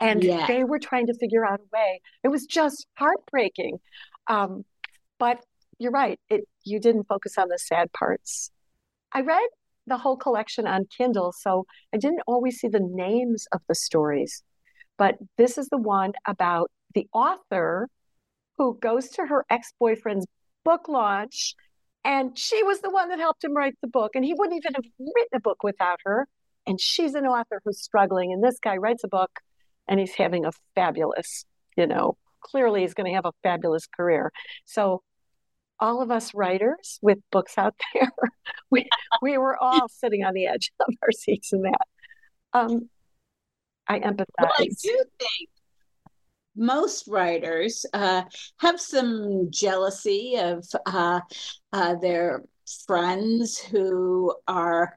And 0.00 0.22
yeah. 0.22 0.46
they 0.46 0.62
were 0.62 0.78
trying 0.78 1.06
to 1.06 1.14
figure 1.14 1.44
out 1.46 1.58
a 1.60 1.68
way. 1.72 2.00
It 2.22 2.28
was 2.28 2.44
just 2.44 2.86
heartbreaking. 2.98 3.78
Um, 4.28 4.64
but 5.18 5.42
you're 5.78 5.90
right. 5.90 6.20
It 6.28 6.42
you 6.64 6.78
didn't 6.78 7.04
focus 7.04 7.38
on 7.38 7.48
the 7.48 7.58
sad 7.58 7.92
parts. 7.92 8.50
I 9.12 9.22
read 9.22 9.48
the 9.86 9.96
whole 9.96 10.16
collection 10.16 10.66
on 10.66 10.84
kindle 10.96 11.32
so 11.32 11.64
i 11.94 11.96
didn't 11.96 12.22
always 12.26 12.58
see 12.58 12.66
the 12.68 12.80
names 12.80 13.46
of 13.52 13.60
the 13.68 13.74
stories. 13.74 14.42
But 14.98 15.16
this 15.36 15.58
is 15.58 15.68
the 15.68 15.78
one 15.78 16.12
about 16.26 16.70
the 16.94 17.06
author 17.12 17.88
who 18.56 18.78
goes 18.80 19.08
to 19.10 19.26
her 19.26 19.44
ex-boyfriend's 19.50 20.26
book 20.64 20.88
launch 20.88 21.54
and 22.06 22.38
she 22.38 22.62
was 22.62 22.80
the 22.82 22.90
one 22.90 23.08
that 23.08 23.18
helped 23.18 23.42
him 23.42 23.52
write 23.52 23.74
the 23.82 23.88
book. 23.88 24.12
And 24.14 24.24
he 24.24 24.32
wouldn't 24.32 24.56
even 24.56 24.74
have 24.74 24.84
written 25.00 25.34
a 25.34 25.40
book 25.40 25.64
without 25.64 25.98
her. 26.04 26.28
And 26.64 26.80
she's 26.80 27.14
an 27.14 27.26
author 27.26 27.60
who's 27.64 27.82
struggling. 27.82 28.32
And 28.32 28.44
this 28.44 28.60
guy 28.62 28.76
writes 28.76 29.02
a 29.02 29.08
book 29.08 29.40
and 29.88 29.98
he's 29.98 30.14
having 30.14 30.46
a 30.46 30.52
fabulous, 30.76 31.44
you 31.76 31.84
know, 31.84 32.16
clearly 32.40 32.82
he's 32.82 32.94
going 32.94 33.10
to 33.10 33.14
have 33.16 33.24
a 33.26 33.32
fabulous 33.42 33.88
career. 33.88 34.30
So 34.66 35.02
all 35.80 36.00
of 36.00 36.12
us 36.12 36.32
writers 36.32 37.00
with 37.02 37.18
books 37.32 37.58
out 37.58 37.74
there, 37.94 38.12
we 38.70 38.88
we 39.20 39.36
were 39.36 39.60
all 39.60 39.88
sitting 39.88 40.24
on 40.24 40.32
the 40.32 40.46
edge 40.46 40.70
of 40.86 40.94
our 41.02 41.10
seats 41.10 41.52
in 41.52 41.62
that. 41.62 41.86
Um, 42.52 42.88
I 43.88 43.98
empathize. 43.98 44.26
Well, 44.40 44.52
I 44.56 44.66
do 44.66 45.04
think 45.18 45.48
most 46.56 47.06
writers 47.08 47.84
uh, 47.92 48.22
have 48.58 48.80
some 48.80 49.50
jealousy 49.50 50.36
of 50.38 50.64
uh, 50.86 51.20
uh, 51.72 51.94
their 51.96 52.42
friends 52.86 53.58
who 53.58 54.34
are 54.48 54.96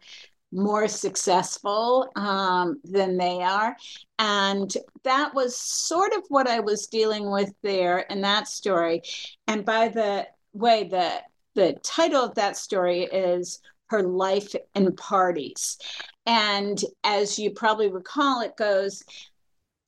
more 0.52 0.88
successful 0.88 2.10
um, 2.16 2.80
than 2.84 3.18
they 3.18 3.42
are. 3.44 3.76
And 4.18 4.72
that 5.04 5.34
was 5.36 5.56
sort 5.56 6.14
of 6.14 6.24
what 6.30 6.48
I 6.48 6.60
was 6.60 6.88
dealing 6.88 7.30
with 7.30 7.54
there 7.62 8.00
in 8.00 8.22
that 8.22 8.48
story. 8.48 9.04
And 9.48 9.64
by 9.66 9.90
the 9.90 10.28
way, 10.54 10.86
the 10.86 11.22
the 11.56 11.74
title 11.84 12.24
of 12.24 12.36
that 12.36 12.56
story 12.56 13.02
is 13.04 13.60
her 13.88 14.04
life 14.04 14.56
in 14.76 14.96
parties. 14.96 15.78
And 16.26 16.80
as 17.04 17.40
you 17.40 17.52
probably 17.52 17.90
recall, 17.90 18.42
it 18.42 18.56
goes 18.56 19.04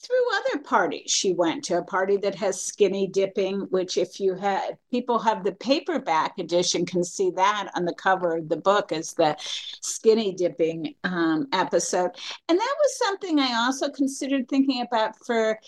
through 0.03 0.36
other 0.36 0.63
parties 0.63 1.12
she 1.12 1.34
went 1.34 1.63
to 1.63 1.77
a 1.77 1.84
party 1.84 2.17
that 2.17 2.36
has 2.36 2.62
skinny 2.62 3.08
dipping 3.08 3.62
which 3.70 3.98
if 3.98 4.20
you 4.20 4.34
had 4.34 4.77
people 4.89 5.20
have 5.20 5.43
the 5.43 5.51
paperback 5.53 6.38
edition 6.39 6.86
can 6.86 7.03
see 7.03 7.29
that 7.31 7.70
on 7.75 7.86
the 7.86 7.93
cover 7.93 8.38
of 8.38 8.50
the 8.50 8.58
book 8.58 8.91
as 8.91 9.13
the 9.13 9.36
skinny 9.81 10.34
dipping 10.34 10.96
um, 11.03 11.48
episode. 11.53 12.12
And 12.50 12.58
that 12.58 12.75
was 12.79 12.98
something 12.98 13.39
i 13.39 13.53
also 13.65 13.89
considered 13.89 14.48
thinking 14.48 14.81
about 14.81 15.15
for 15.25 15.60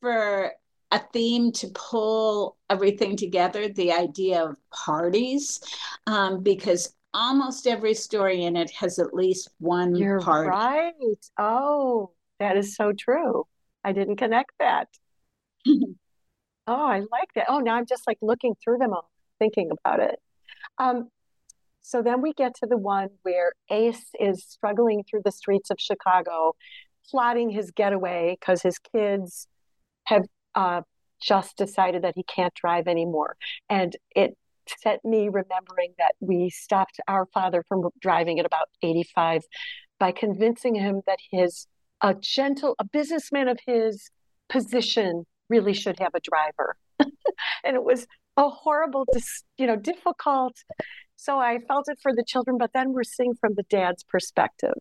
for 0.00 0.52
a 0.92 1.00
theme 1.12 1.50
to 1.52 1.68
pull 1.74 2.56
everything 2.70 3.16
together 3.16 3.68
the 3.68 3.92
idea 3.92 4.44
of 4.44 4.56
parties 4.70 5.60
um, 6.06 6.42
because 6.42 6.94
almost 7.12 7.66
every 7.66 7.94
story 7.94 8.44
in 8.44 8.56
it 8.56 8.70
has 8.70 8.98
at 8.98 9.14
least 9.14 9.50
one 9.58 9.96
You're 9.96 10.20
party. 10.20 10.48
right. 10.50 11.26
Oh 11.38 12.10
that 12.38 12.56
is 12.56 12.76
so 12.76 12.92
true 12.92 13.46
I 13.86 13.92
didn't 13.92 14.16
connect 14.16 14.50
that. 14.58 14.88
oh, 15.66 15.86
I 16.66 16.98
like 16.98 17.32
that. 17.36 17.46
Oh, 17.48 17.60
now 17.60 17.76
I'm 17.76 17.86
just 17.86 18.04
like 18.06 18.18
looking 18.20 18.56
through 18.62 18.78
them 18.78 18.92
all, 18.92 19.08
thinking 19.38 19.70
about 19.70 20.00
it. 20.00 20.18
Um, 20.76 21.08
so 21.82 22.02
then 22.02 22.20
we 22.20 22.32
get 22.32 22.56
to 22.56 22.66
the 22.66 22.76
one 22.76 23.10
where 23.22 23.52
Ace 23.70 24.10
is 24.18 24.44
struggling 24.44 25.04
through 25.08 25.22
the 25.24 25.30
streets 25.30 25.70
of 25.70 25.76
Chicago, 25.78 26.56
plotting 27.08 27.50
his 27.50 27.70
getaway 27.70 28.36
because 28.40 28.60
his 28.60 28.80
kids 28.80 29.46
have 30.06 30.24
uh, 30.56 30.80
just 31.22 31.56
decided 31.56 32.02
that 32.02 32.14
he 32.16 32.24
can't 32.24 32.54
drive 32.54 32.88
anymore. 32.88 33.36
And 33.70 33.96
it 34.16 34.36
set 34.82 35.04
me 35.04 35.28
remembering 35.28 35.94
that 35.98 36.16
we 36.18 36.50
stopped 36.50 36.98
our 37.06 37.26
father 37.26 37.62
from 37.68 37.88
driving 38.00 38.40
at 38.40 38.46
about 38.46 38.68
85 38.82 39.42
by 40.00 40.10
convincing 40.10 40.74
him 40.74 41.02
that 41.06 41.20
his 41.30 41.68
a 42.02 42.14
gentle, 42.14 42.74
a 42.78 42.84
businessman 42.84 43.48
of 43.48 43.58
his 43.66 44.10
position 44.48 45.24
really 45.48 45.72
should 45.72 45.98
have 45.98 46.14
a 46.14 46.20
driver. 46.20 46.76
and 46.98 47.76
it 47.76 47.84
was 47.84 48.06
a 48.36 48.48
horrible, 48.48 49.06
you 49.56 49.66
know, 49.66 49.76
difficult. 49.76 50.56
So 51.16 51.38
I 51.38 51.58
felt 51.66 51.86
it 51.88 51.98
for 52.02 52.12
the 52.14 52.24
children, 52.26 52.58
but 52.58 52.70
then 52.74 52.92
we're 52.92 53.04
seeing 53.04 53.34
from 53.34 53.54
the 53.54 53.62
dad's 53.64 54.04
perspective. 54.04 54.74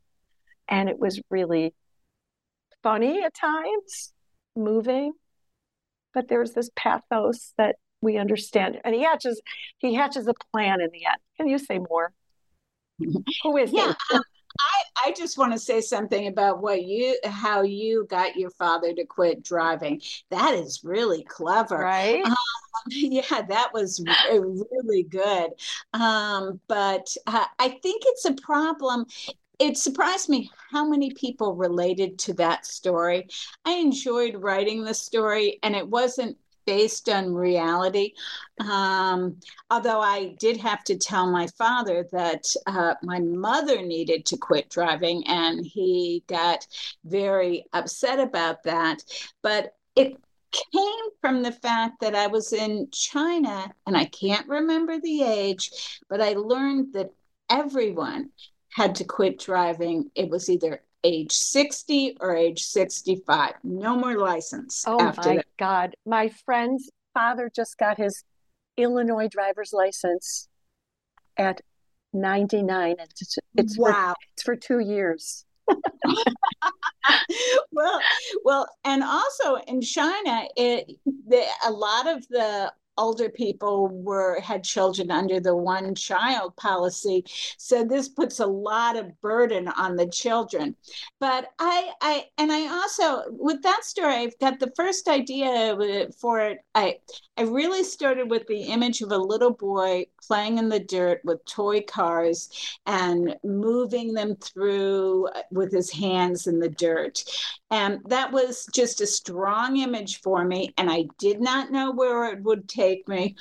And 0.67 0.89
it 0.89 0.99
was 0.99 1.21
really 1.29 1.73
funny 2.83 3.23
at 3.23 3.33
times, 3.33 4.13
moving, 4.55 5.13
but 6.13 6.27
there's 6.27 6.53
this 6.53 6.69
pathos 6.75 7.53
that 7.57 7.75
we 8.01 8.17
understand. 8.17 8.79
And 8.83 8.93
he 8.93 9.03
hatches, 9.03 9.41
he 9.77 9.93
hatches 9.93 10.27
a 10.27 10.33
plan 10.51 10.81
in 10.81 10.89
the 10.91 11.05
end. 11.05 11.17
Can 11.37 11.47
you 11.47 11.57
say 11.57 11.79
more? 11.79 12.11
Who 13.43 13.57
is 13.57 13.71
yeah, 13.71 13.93
he? 14.09 14.15
Um, 14.15 14.23
I, 14.59 14.83
I 15.03 15.13
just 15.15 15.37
want 15.37 15.53
to 15.53 15.59
say 15.59 15.81
something 15.81 16.27
about 16.27 16.61
what 16.61 16.83
you 16.83 17.17
how 17.25 17.63
you 17.63 18.05
got 18.09 18.35
your 18.35 18.49
father 18.51 18.93
to 18.93 19.05
quit 19.05 19.43
driving. 19.43 20.01
That 20.29 20.53
is 20.55 20.83
really 20.83 21.23
clever. 21.23 21.79
Right. 21.79 22.23
Um, 22.23 22.35
yeah, 22.87 23.41
that 23.41 23.71
was 23.73 24.03
really 24.31 25.03
good. 25.03 25.51
Um, 25.93 26.59
but 26.67 27.15
uh, 27.27 27.45
I 27.59 27.69
think 27.69 28.03
it's 28.05 28.25
a 28.25 28.33
problem 28.33 29.05
it 29.59 29.77
surprised 29.77 30.29
me 30.29 30.51
how 30.71 30.87
many 30.87 31.11
people 31.11 31.55
related 31.55 32.19
to 32.19 32.33
that 32.33 32.65
story. 32.65 33.27
I 33.63 33.73
enjoyed 33.73 34.35
writing 34.35 34.83
the 34.83 34.93
story, 34.93 35.59
and 35.63 35.75
it 35.75 35.87
wasn't 35.87 36.37
based 36.65 37.09
on 37.09 37.33
reality. 37.33 38.13
Um, 38.59 39.39
although 39.69 40.01
I 40.01 40.35
did 40.39 40.57
have 40.57 40.83
to 40.85 40.97
tell 40.97 41.29
my 41.29 41.47
father 41.57 42.05
that 42.11 42.45
uh, 42.65 42.95
my 43.03 43.19
mother 43.19 43.81
needed 43.81 44.25
to 44.27 44.37
quit 44.37 44.69
driving, 44.69 45.25
and 45.27 45.65
he 45.65 46.23
got 46.27 46.65
very 47.03 47.65
upset 47.73 48.19
about 48.19 48.63
that. 48.63 49.03
But 49.41 49.75
it 49.95 50.17
came 50.51 51.09
from 51.21 51.43
the 51.43 51.51
fact 51.51 52.01
that 52.01 52.15
I 52.15 52.27
was 52.27 52.53
in 52.53 52.89
China, 52.91 53.71
and 53.85 53.97
I 53.97 54.05
can't 54.05 54.47
remember 54.47 54.99
the 54.99 55.23
age, 55.23 55.99
but 56.09 56.21
I 56.21 56.33
learned 56.33 56.93
that 56.93 57.11
everyone 57.49 58.29
had 58.69 58.95
to 58.95 59.03
quit 59.03 59.39
driving. 59.39 60.11
It 60.15 60.29
was 60.29 60.49
either 60.49 60.81
age 61.05 61.31
60 61.31 62.17
or 62.19 62.35
age 62.35 62.63
65. 62.63 63.53
No 63.63 63.95
more 63.95 64.17
license. 64.17 64.83
Oh 64.87 64.97
my 64.97 65.13
that. 65.13 65.45
God. 65.57 65.95
My 66.05 66.29
friend's 66.45 66.89
father 67.13 67.51
just 67.55 67.77
got 67.77 67.97
his 67.97 68.23
Illinois 68.75 69.27
driver's 69.27 69.71
license 69.71 70.49
at 71.37 71.61
99. 72.11 72.95
It's, 72.99 73.37
it's 73.55 73.77
wow. 73.77 74.13
For, 74.13 74.15
it's 74.33 74.43
for 74.43 74.55
two 74.55 74.79
years. 74.79 75.45
well, 77.71 78.01
well, 78.43 78.67
and 78.83 79.03
also 79.03 79.55
in 79.67 79.81
China, 79.81 80.43
it 80.55 80.91
the, 81.27 81.43
a 81.65 81.71
lot 81.71 82.07
of 82.07 82.27
the 82.29 82.71
older 82.97 83.29
people 83.29 83.89
were 83.89 84.39
had 84.41 84.63
children 84.63 85.11
under 85.11 85.39
the 85.39 85.55
one 85.55 85.95
child 85.95 86.55
policy. 86.55 87.23
So 87.57 87.83
this 87.83 88.09
puts 88.09 88.39
a 88.39 88.45
lot 88.45 88.95
of 88.95 89.19
burden 89.21 89.67
on 89.67 89.95
the 89.95 90.07
children. 90.07 90.75
But 91.19 91.49
i 91.59 91.91
i 92.01 92.25
and 92.37 92.51
i 92.51 92.67
also 92.67 93.23
with 93.29 93.61
that 93.63 93.83
story 93.83 94.13
i've 94.15 94.37
got 94.39 94.59
the 94.59 94.71
first 94.75 95.07
idea 95.07 95.75
uh, 95.75 96.11
for 96.19 96.39
it. 96.39 96.59
I 96.73 96.99
i 97.37 97.41
really 97.41 97.83
started 97.83 98.29
with 98.29 98.45
the 98.47 98.63
image 98.63 99.01
of 99.01 99.11
a 99.11 99.17
little 99.17 99.51
boy 99.51 100.05
playing 100.25 100.57
in 100.57 100.69
the 100.69 100.79
dirt 100.79 101.21
with 101.23 101.43
toy 101.45 101.81
cars 101.81 102.49
and 102.85 103.35
moving 103.43 104.13
them 104.13 104.35
through 104.37 105.27
with 105.51 105.71
his 105.71 105.91
hands 105.91 106.47
in 106.47 106.59
the 106.59 106.69
dirt. 106.69 107.23
And 107.71 108.01
that 108.05 108.31
was 108.31 108.67
just 108.73 109.01
a 109.01 109.07
strong 109.07 109.77
image 109.77 110.21
for 110.21 110.45
me 110.45 110.73
and 110.77 110.89
i 110.89 111.05
did 111.17 111.41
not 111.41 111.71
know 111.71 111.91
where 111.91 112.25
it 112.25 112.41
would 112.43 112.67
take 112.67 113.07
me 113.07 113.35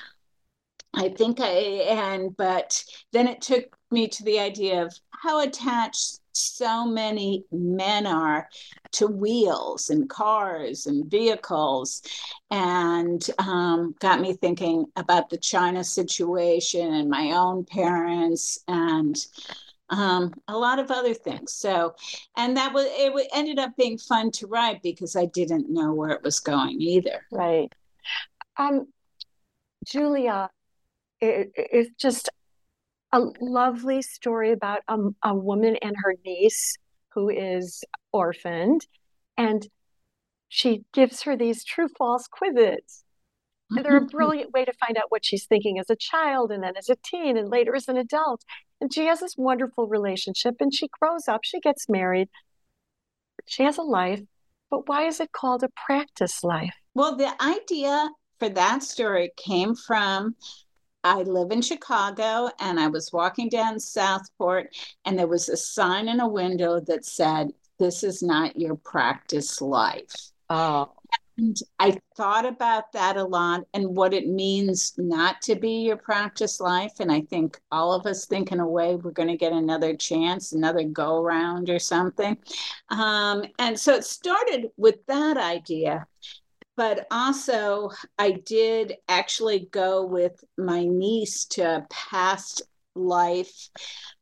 i 0.96 1.08
think 1.08 1.40
i 1.40 1.46
and 1.46 2.36
but 2.36 2.84
then 3.12 3.26
it 3.28 3.40
took 3.40 3.76
me 3.90 4.08
to 4.08 4.22
the 4.24 4.38
idea 4.38 4.82
of 4.82 4.94
how 5.10 5.40
attached 5.40 6.20
so 6.32 6.84
many 6.84 7.44
men 7.52 8.06
are 8.06 8.48
to 8.90 9.06
wheels 9.06 9.90
and 9.90 10.08
cars 10.10 10.86
and 10.86 11.08
vehicles 11.08 12.02
and 12.50 13.30
um, 13.38 13.94
got 14.00 14.20
me 14.20 14.32
thinking 14.34 14.84
about 14.96 15.30
the 15.30 15.38
china 15.38 15.84
situation 15.84 16.92
and 16.92 17.08
my 17.08 17.30
own 17.30 17.64
parents 17.64 18.58
and 18.66 19.26
um, 19.90 20.32
a 20.48 20.56
lot 20.56 20.78
of 20.78 20.90
other 20.90 21.14
things. 21.14 21.52
So, 21.52 21.94
and 22.36 22.56
that 22.56 22.72
was 22.72 22.86
it 22.88 23.28
ended 23.34 23.58
up 23.58 23.76
being 23.76 23.98
fun 23.98 24.30
to 24.32 24.46
write 24.46 24.82
because 24.82 25.16
I 25.16 25.26
didn't 25.26 25.72
know 25.72 25.92
where 25.92 26.10
it 26.10 26.22
was 26.22 26.40
going 26.40 26.80
either. 26.80 27.26
Right. 27.30 27.72
Um, 28.56 28.88
Julia, 29.84 30.50
it, 31.20 31.52
it's 31.56 31.90
just 31.98 32.28
a 33.12 33.20
lovely 33.40 34.02
story 34.02 34.52
about 34.52 34.80
a, 34.88 34.98
a 35.22 35.34
woman 35.34 35.76
and 35.82 35.94
her 36.02 36.14
niece 36.24 36.76
who 37.12 37.28
is 37.28 37.84
orphaned, 38.12 38.86
and 39.36 39.68
she 40.48 40.84
gives 40.92 41.22
her 41.22 41.36
these 41.36 41.64
true 41.64 41.88
false 41.96 42.26
quizzes. 42.26 43.04
And 43.70 43.84
they're 43.84 43.96
a 43.96 44.00
mm-hmm. 44.00 44.16
brilliant 44.16 44.52
way 44.52 44.64
to 44.64 44.72
find 44.74 44.96
out 44.96 45.10
what 45.10 45.24
she's 45.24 45.46
thinking 45.46 45.78
as 45.78 45.90
a 45.90 45.96
child 45.96 46.52
and 46.52 46.62
then 46.62 46.76
as 46.76 46.88
a 46.88 46.96
teen 47.04 47.36
and 47.36 47.48
later 47.48 47.74
as 47.74 47.88
an 47.88 47.96
adult. 47.96 48.42
And 48.80 48.92
she 48.92 49.06
has 49.06 49.20
this 49.20 49.34
wonderful 49.36 49.88
relationship 49.88 50.56
and 50.60 50.72
she 50.72 50.88
grows 51.00 51.28
up, 51.28 51.40
she 51.44 51.60
gets 51.60 51.88
married, 51.88 52.28
she 53.46 53.62
has 53.62 53.78
a 53.78 53.82
life. 53.82 54.20
But 54.70 54.88
why 54.88 55.06
is 55.06 55.20
it 55.20 55.32
called 55.32 55.62
a 55.62 55.70
practice 55.86 56.44
life? 56.44 56.74
Well, 56.94 57.16
the 57.16 57.32
idea 57.42 58.10
for 58.38 58.48
that 58.50 58.82
story 58.82 59.30
came 59.36 59.74
from 59.74 60.36
I 61.04 61.22
live 61.22 61.50
in 61.50 61.60
Chicago 61.60 62.48
and 62.60 62.80
I 62.80 62.88
was 62.88 63.12
walking 63.12 63.50
down 63.50 63.78
Southport 63.78 64.74
and 65.04 65.18
there 65.18 65.26
was 65.26 65.50
a 65.50 65.56
sign 65.56 66.08
in 66.08 66.20
a 66.20 66.28
window 66.28 66.80
that 66.80 67.04
said, 67.04 67.52
This 67.78 68.02
is 68.02 68.22
not 68.22 68.58
your 68.58 68.76
practice 68.76 69.60
life. 69.60 70.14
Oh. 70.48 70.90
And 71.36 71.56
I 71.80 71.98
thought 72.16 72.46
about 72.46 72.92
that 72.92 73.16
a 73.16 73.24
lot 73.24 73.64
and 73.74 73.96
what 73.96 74.14
it 74.14 74.28
means 74.28 74.94
not 74.96 75.42
to 75.42 75.56
be 75.56 75.82
your 75.82 75.96
practice 75.96 76.60
life. 76.60 76.92
And 77.00 77.10
I 77.10 77.22
think 77.22 77.60
all 77.72 77.92
of 77.92 78.06
us 78.06 78.24
think 78.24 78.52
in 78.52 78.60
a 78.60 78.68
way 78.68 78.94
we're 78.94 79.10
going 79.10 79.28
to 79.28 79.36
get 79.36 79.52
another 79.52 79.96
chance, 79.96 80.52
another 80.52 80.84
go 80.84 81.20
around 81.20 81.70
or 81.70 81.80
something. 81.80 82.36
Um, 82.88 83.42
and 83.58 83.78
so 83.78 83.94
it 83.94 84.04
started 84.04 84.70
with 84.76 85.04
that 85.06 85.36
idea. 85.36 86.06
But 86.76 87.06
also, 87.10 87.90
I 88.18 88.32
did 88.32 88.96
actually 89.08 89.68
go 89.70 90.04
with 90.04 90.42
my 90.58 90.84
niece 90.84 91.44
to 91.50 91.62
a 91.62 91.86
past 91.88 92.62
life 92.96 93.70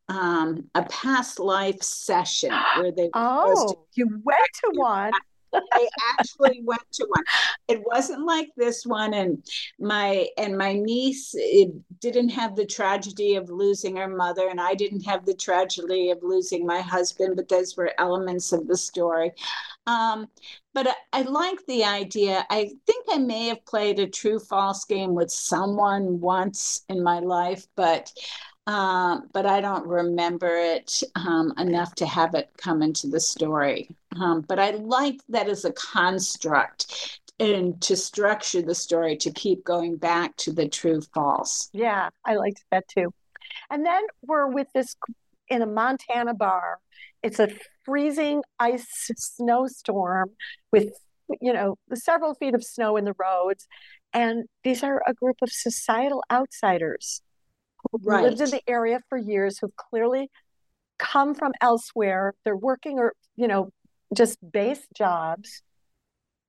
um, 0.08 0.68
a 0.74 0.82
past 0.84 1.38
life 1.38 1.82
session 1.82 2.52
where 2.78 2.92
they 2.92 3.10
oh 3.14 3.86
you 3.94 4.06
went 4.24 4.40
to 4.60 4.70
one 4.74 5.12
I 5.52 5.88
actually 6.10 6.62
went 6.64 6.82
to 6.92 7.06
one. 7.08 7.24
It 7.68 7.82
wasn't 7.84 8.26
like 8.26 8.48
this 8.56 8.84
one, 8.84 9.14
and 9.14 9.44
my 9.78 10.28
and 10.38 10.56
my 10.56 10.74
niece 10.74 11.34
didn't 12.00 12.30
have 12.30 12.56
the 12.56 12.66
tragedy 12.66 13.36
of 13.36 13.50
losing 13.50 13.96
her 13.96 14.08
mother, 14.08 14.48
and 14.48 14.60
I 14.60 14.74
didn't 14.74 15.04
have 15.04 15.24
the 15.24 15.34
tragedy 15.34 16.10
of 16.10 16.22
losing 16.22 16.66
my 16.66 16.80
husband. 16.80 17.36
But 17.36 17.48
those 17.48 17.76
were 17.76 17.92
elements 17.98 18.52
of 18.52 18.66
the 18.66 18.76
story. 18.76 19.32
Um, 19.86 20.28
but 20.74 20.88
I, 20.88 20.94
I 21.12 21.22
like 21.22 21.64
the 21.66 21.84
idea. 21.84 22.46
I 22.50 22.70
think 22.86 23.06
I 23.10 23.18
may 23.18 23.48
have 23.48 23.64
played 23.66 23.98
a 23.98 24.06
true 24.06 24.38
false 24.38 24.84
game 24.84 25.14
with 25.14 25.30
someone 25.30 26.20
once 26.20 26.82
in 26.88 27.02
my 27.02 27.18
life, 27.18 27.66
but 27.76 28.12
um, 28.66 29.28
but 29.32 29.44
I 29.44 29.60
don't 29.60 29.86
remember 29.86 30.56
it 30.56 31.02
um, 31.16 31.52
enough 31.58 31.94
to 31.96 32.06
have 32.06 32.34
it 32.34 32.50
come 32.56 32.82
into 32.82 33.08
the 33.08 33.20
story. 33.20 33.96
Um, 34.20 34.42
but 34.42 34.58
I 34.58 34.70
like 34.72 35.20
that 35.28 35.48
as 35.48 35.64
a 35.64 35.72
construct 35.72 37.20
and 37.40 37.80
to 37.82 37.96
structure 37.96 38.62
the 38.62 38.74
story 38.74 39.16
to 39.16 39.30
keep 39.32 39.64
going 39.64 39.96
back 39.96 40.36
to 40.36 40.52
the 40.52 40.68
true 40.68 41.00
false. 41.14 41.70
Yeah, 41.72 42.10
I 42.24 42.36
liked 42.36 42.64
that 42.70 42.86
too. 42.88 43.12
And 43.70 43.84
then 43.84 44.02
we're 44.22 44.46
with 44.46 44.68
this 44.74 44.94
in 45.48 45.62
a 45.62 45.66
Montana 45.66 46.34
bar. 46.34 46.78
It's 47.22 47.38
a 47.38 47.48
freezing 47.84 48.42
ice 48.58 48.86
snowstorm 49.16 50.30
with, 50.70 50.92
you 51.40 51.52
know, 51.52 51.76
several 51.94 52.34
feet 52.34 52.54
of 52.54 52.64
snow 52.64 52.96
in 52.96 53.04
the 53.04 53.14
roads. 53.18 53.66
And 54.12 54.44
these 54.62 54.82
are 54.82 55.02
a 55.06 55.14
group 55.14 55.36
of 55.42 55.50
societal 55.50 56.22
outsiders 56.30 57.22
right. 57.92 58.22
lived 58.24 58.40
in 58.40 58.50
the 58.50 58.62
area 58.66 59.00
for 59.08 59.18
years 59.18 59.58
who've 59.58 59.74
clearly 59.76 60.30
come 60.98 61.34
from 61.34 61.52
elsewhere. 61.60 62.34
They're 62.44 62.56
working 62.56 62.98
or, 62.98 63.14
you 63.36 63.48
know, 63.48 63.70
just 64.14 64.38
base 64.52 64.86
jobs. 64.94 65.62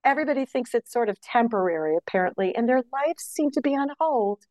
Everybody 0.03 0.45
thinks 0.45 0.73
it's 0.73 0.91
sort 0.91 1.09
of 1.09 1.19
temporary, 1.21 1.95
apparently, 1.95 2.55
and 2.55 2.67
their 2.67 2.83
lives 2.91 3.23
seem 3.23 3.51
to 3.51 3.61
be 3.61 3.75
on 3.75 3.89
hold. 3.99 4.43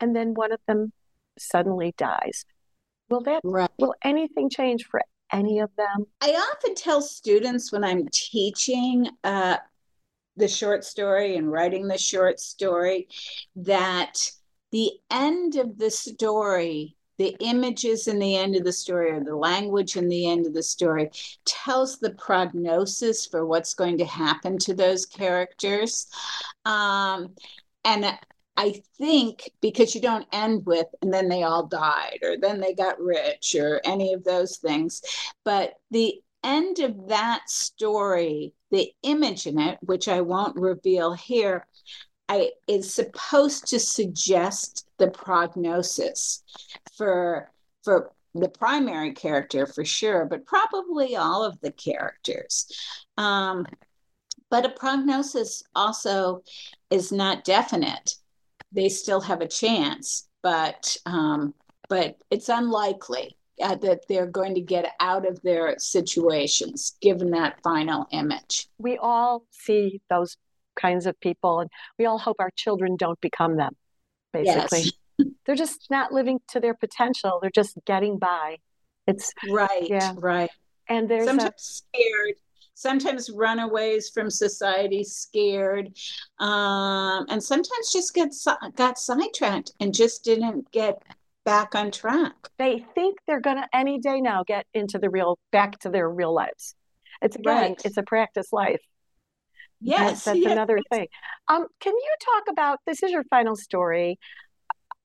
And 0.00 0.14
then 0.14 0.34
one 0.34 0.52
of 0.52 0.60
them 0.66 0.92
suddenly 1.38 1.94
dies. 1.96 2.44
Will 3.08 3.22
that 3.22 3.40
right. 3.44 3.70
will 3.78 3.94
anything 4.02 4.50
change 4.50 4.84
for 4.84 5.00
any 5.32 5.60
of 5.60 5.70
them? 5.76 6.06
I 6.20 6.30
often 6.30 6.74
tell 6.74 7.00
students 7.00 7.72
when 7.72 7.84
I'm 7.84 8.08
teaching 8.12 9.08
uh, 9.24 9.58
the 10.36 10.48
short 10.48 10.84
story 10.84 11.36
and 11.36 11.50
writing 11.50 11.88
the 11.88 11.98
short 11.98 12.40
story 12.40 13.08
that 13.56 14.30
the 14.72 14.92
end 15.10 15.56
of 15.56 15.78
the 15.78 15.90
story, 15.90 16.96
the 17.18 17.36
images 17.40 18.08
in 18.08 18.18
the 18.18 18.36
end 18.36 18.56
of 18.56 18.64
the 18.64 18.72
story, 18.72 19.10
or 19.10 19.22
the 19.22 19.36
language 19.36 19.96
in 19.96 20.08
the 20.08 20.28
end 20.28 20.46
of 20.46 20.54
the 20.54 20.62
story, 20.62 21.10
tells 21.44 21.98
the 21.98 22.10
prognosis 22.10 23.26
for 23.26 23.46
what's 23.46 23.74
going 23.74 23.98
to 23.98 24.04
happen 24.04 24.58
to 24.58 24.74
those 24.74 25.06
characters. 25.06 26.08
Um, 26.64 27.34
and 27.84 28.18
I 28.56 28.82
think 28.98 29.50
because 29.60 29.94
you 29.94 30.00
don't 30.00 30.26
end 30.32 30.64
with, 30.66 30.86
and 31.02 31.12
then 31.12 31.28
they 31.28 31.42
all 31.42 31.66
died, 31.66 32.18
or 32.22 32.36
then 32.38 32.60
they 32.60 32.74
got 32.74 33.00
rich, 33.00 33.54
or 33.58 33.80
any 33.84 34.12
of 34.12 34.24
those 34.24 34.56
things. 34.56 35.02
But 35.44 35.74
the 35.90 36.20
end 36.42 36.78
of 36.78 37.08
that 37.08 37.48
story, 37.48 38.54
the 38.70 38.92
image 39.02 39.46
in 39.46 39.58
it, 39.58 39.78
which 39.82 40.08
I 40.08 40.20
won't 40.20 40.56
reveal 40.56 41.12
here, 41.12 41.66
I, 42.28 42.50
is 42.66 42.92
supposed 42.92 43.68
to 43.68 43.78
suggest 43.78 44.88
the 44.98 45.08
prognosis 45.08 46.42
for 46.96 47.50
for 47.84 48.12
the 48.34 48.48
primary 48.48 49.12
character 49.12 49.66
for 49.66 49.84
sure, 49.84 50.26
but 50.26 50.46
probably 50.46 51.16
all 51.16 51.44
of 51.44 51.60
the 51.60 51.72
characters. 51.72 52.66
Um, 53.16 53.64
but 54.50 54.64
a 54.64 54.70
prognosis 54.70 55.62
also 55.74 56.42
is 56.90 57.12
not 57.12 57.44
definite. 57.44 58.14
They 58.72 58.88
still 58.88 59.20
have 59.20 59.40
a 59.40 59.48
chance, 59.48 60.28
but 60.42 60.96
um, 61.06 61.54
but 61.88 62.16
it's 62.30 62.48
unlikely 62.48 63.36
uh, 63.62 63.76
that 63.76 64.00
they're 64.08 64.26
going 64.26 64.54
to 64.54 64.60
get 64.60 64.92
out 65.00 65.26
of 65.26 65.40
their 65.42 65.78
situations 65.78 66.96
given 67.00 67.30
that 67.30 67.60
final 67.62 68.06
image. 68.10 68.68
We 68.78 68.98
all 68.98 69.44
see 69.50 70.00
those 70.10 70.36
kinds 70.76 71.06
of 71.06 71.18
people. 71.20 71.60
And 71.60 71.70
we 71.98 72.06
all 72.06 72.18
hope 72.18 72.36
our 72.38 72.50
children 72.56 72.96
don't 72.96 73.20
become 73.20 73.56
them, 73.56 73.74
basically. 74.32 74.80
Yes. 74.80 74.92
They're 75.46 75.56
just 75.56 75.86
not 75.90 76.12
living 76.12 76.40
to 76.48 76.60
their 76.60 76.74
potential. 76.74 77.38
They're 77.40 77.50
just 77.50 77.78
getting 77.86 78.18
by. 78.18 78.56
It's 79.06 79.32
right, 79.50 79.88
yeah. 79.88 80.12
right. 80.16 80.50
And 80.88 81.08
there's 81.08 81.26
sometimes 81.26 81.84
a, 81.94 81.98
scared, 81.98 82.34
sometimes 82.74 83.30
runaways 83.30 84.10
from 84.10 84.30
society, 84.30 85.04
scared, 85.04 85.96
um, 86.38 87.26
and 87.28 87.42
sometimes 87.42 87.92
just 87.92 88.14
get 88.14 88.32
got 88.76 88.98
sidetracked 88.98 89.72
and 89.80 89.94
just 89.94 90.24
didn't 90.24 90.70
get 90.70 91.02
back 91.44 91.74
on 91.74 91.90
track. 91.90 92.34
They 92.58 92.84
think 92.94 93.18
they're 93.26 93.40
gonna 93.40 93.66
any 93.72 93.98
day 93.98 94.20
now 94.20 94.44
get 94.44 94.66
into 94.74 94.98
the 94.98 95.10
real 95.10 95.38
back 95.52 95.78
to 95.80 95.88
their 95.88 96.08
real 96.10 96.34
lives. 96.34 96.74
It's 97.22 97.36
again, 97.36 97.54
right. 97.54 97.82
it's 97.84 97.96
a 97.96 98.02
practice 98.02 98.52
life. 98.52 98.82
Yes, 99.80 100.24
that's 100.24 100.38
yes. 100.38 100.52
another 100.52 100.78
thing. 100.90 101.06
Um, 101.48 101.66
can 101.80 101.92
you 101.92 102.14
talk 102.24 102.44
about 102.50 102.78
this? 102.86 103.02
Is 103.02 103.10
your 103.10 103.24
final 103.24 103.56
story 103.56 104.18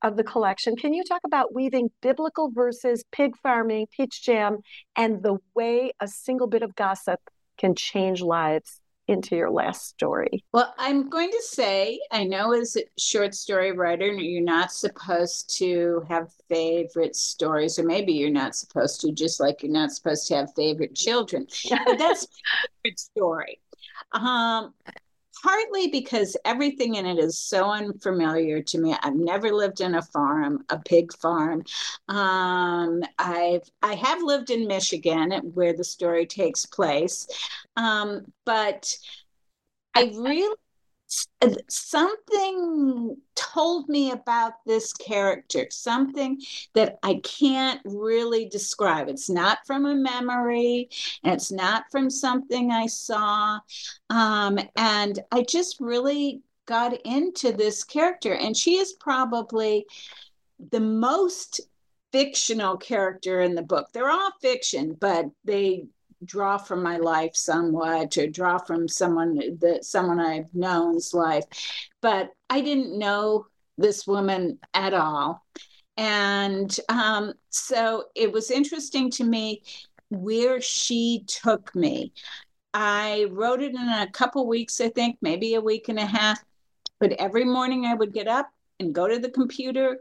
of 0.01 0.17
the 0.17 0.23
collection? 0.23 0.75
Can 0.75 0.93
you 0.93 1.03
talk 1.03 1.21
about 1.25 1.53
weaving 1.53 1.89
biblical 2.01 2.51
verses, 2.51 3.03
pig 3.11 3.33
farming, 3.43 3.87
peach 3.95 4.23
jam, 4.23 4.57
and 4.95 5.21
the 5.21 5.37
way 5.55 5.91
a 5.99 6.07
single 6.07 6.47
bit 6.47 6.63
of 6.63 6.75
gossip 6.75 7.19
can 7.57 7.75
change 7.75 8.21
lives? 8.21 8.81
into 9.07 9.35
your 9.35 9.51
last 9.51 9.89
story? 9.89 10.43
Well, 10.53 10.73
I'm 10.77 11.09
going 11.09 11.29
to 11.29 11.41
say, 11.41 11.99
I 12.11 12.23
know 12.23 12.53
as 12.53 12.75
a 12.77 12.83
short 12.97 13.35
story 13.35 13.71
writer, 13.71 14.07
you're 14.07 14.43
not 14.43 14.71
supposed 14.71 15.55
to 15.57 16.03
have 16.09 16.31
favorite 16.49 17.15
stories, 17.15 17.77
or 17.77 17.83
maybe 17.83 18.13
you're 18.13 18.29
not 18.29 18.55
supposed 18.55 19.01
to, 19.01 19.11
just 19.11 19.39
like 19.39 19.63
you're 19.63 19.71
not 19.71 19.91
supposed 19.91 20.27
to 20.27 20.35
have 20.35 20.53
favorite 20.55 20.95
children. 20.95 21.45
but 21.69 21.97
that's 21.97 22.27
my 22.53 22.69
favorite 22.83 22.99
story. 22.99 23.59
Um, 24.11 24.73
partly 25.41 25.87
because 25.87 26.37
everything 26.45 26.95
in 26.95 27.05
it 27.05 27.17
is 27.17 27.37
so 27.37 27.71
unfamiliar 27.71 28.61
to 28.61 28.77
me. 28.77 28.95
I've 29.01 29.15
never 29.15 29.51
lived 29.51 29.81
in 29.81 29.95
a 29.95 30.01
farm, 30.01 30.63
a 30.69 30.77
pig 30.77 31.13
farm. 31.13 31.63
Um, 32.07 33.03
I've 33.17 33.69
I 33.81 33.95
have 33.95 34.21
lived 34.21 34.49
in 34.49 34.67
Michigan, 34.67 35.31
where 35.53 35.73
the 35.73 35.83
story 35.83 36.25
takes 36.25 36.65
place, 36.65 37.27
um, 37.75 38.31
but 38.45 38.95
I 39.95 40.11
really 40.15 40.55
something 41.69 43.17
told 43.35 43.89
me 43.89 44.11
about 44.11 44.53
this 44.65 44.93
character, 44.93 45.67
something 45.69 46.41
that 46.73 46.99
I 47.03 47.21
can't 47.23 47.81
really 47.83 48.47
describe. 48.47 49.09
It's 49.09 49.29
not 49.29 49.59
from 49.65 49.85
a 49.85 49.95
memory, 49.95 50.89
and 51.23 51.33
it's 51.33 51.51
not 51.51 51.85
from 51.91 52.09
something 52.09 52.71
I 52.71 52.87
saw. 52.87 53.59
Um, 54.09 54.59
and 54.75 55.19
I 55.31 55.43
just 55.43 55.79
really 55.79 56.41
got 56.65 56.93
into 57.05 57.51
this 57.51 57.83
character, 57.83 58.33
and 58.33 58.55
she 58.55 58.77
is 58.77 58.93
probably 58.93 59.85
the 60.71 60.79
most 60.79 61.61
fictional 62.11 62.77
character 62.77 63.41
in 63.41 63.55
the 63.55 63.61
book. 63.61 63.87
They're 63.93 64.09
all 64.09 64.31
fiction, 64.41 64.95
but 64.99 65.25
they 65.43 65.85
draw 66.25 66.57
from 66.57 66.83
my 66.83 66.97
life 66.97 67.35
somewhat 67.35 68.17
or 68.17 68.27
draw 68.27 68.57
from 68.57 68.87
someone 68.87 69.39
that 69.59 69.85
someone 69.85 70.19
I've 70.19 70.53
known's 70.53 71.13
life. 71.13 71.45
But 72.01 72.31
I 72.49 72.61
didn't 72.61 72.97
know 72.97 73.47
this 73.77 74.05
woman 74.05 74.59
at 74.73 74.93
all. 74.93 75.45
And 75.97 76.75
um, 76.89 77.33
so 77.49 78.05
it 78.15 78.31
was 78.31 78.51
interesting 78.51 79.11
to 79.11 79.23
me 79.23 79.63
where 80.09 80.61
she 80.61 81.25
took 81.27 81.73
me. 81.75 82.13
I 82.73 83.27
wrote 83.31 83.61
it 83.61 83.75
in 83.75 83.89
a 83.89 84.09
couple 84.11 84.47
weeks, 84.47 84.79
I 84.79 84.89
think, 84.89 85.17
maybe 85.21 85.55
a 85.55 85.61
week 85.61 85.89
and 85.89 85.99
a 85.99 86.05
half. 86.05 86.43
But 86.99 87.13
every 87.13 87.43
morning 87.43 87.85
I 87.85 87.95
would 87.95 88.13
get 88.13 88.27
up 88.27 88.49
and 88.79 88.95
go 88.95 89.07
to 89.07 89.19
the 89.19 89.29
computer. 89.29 89.99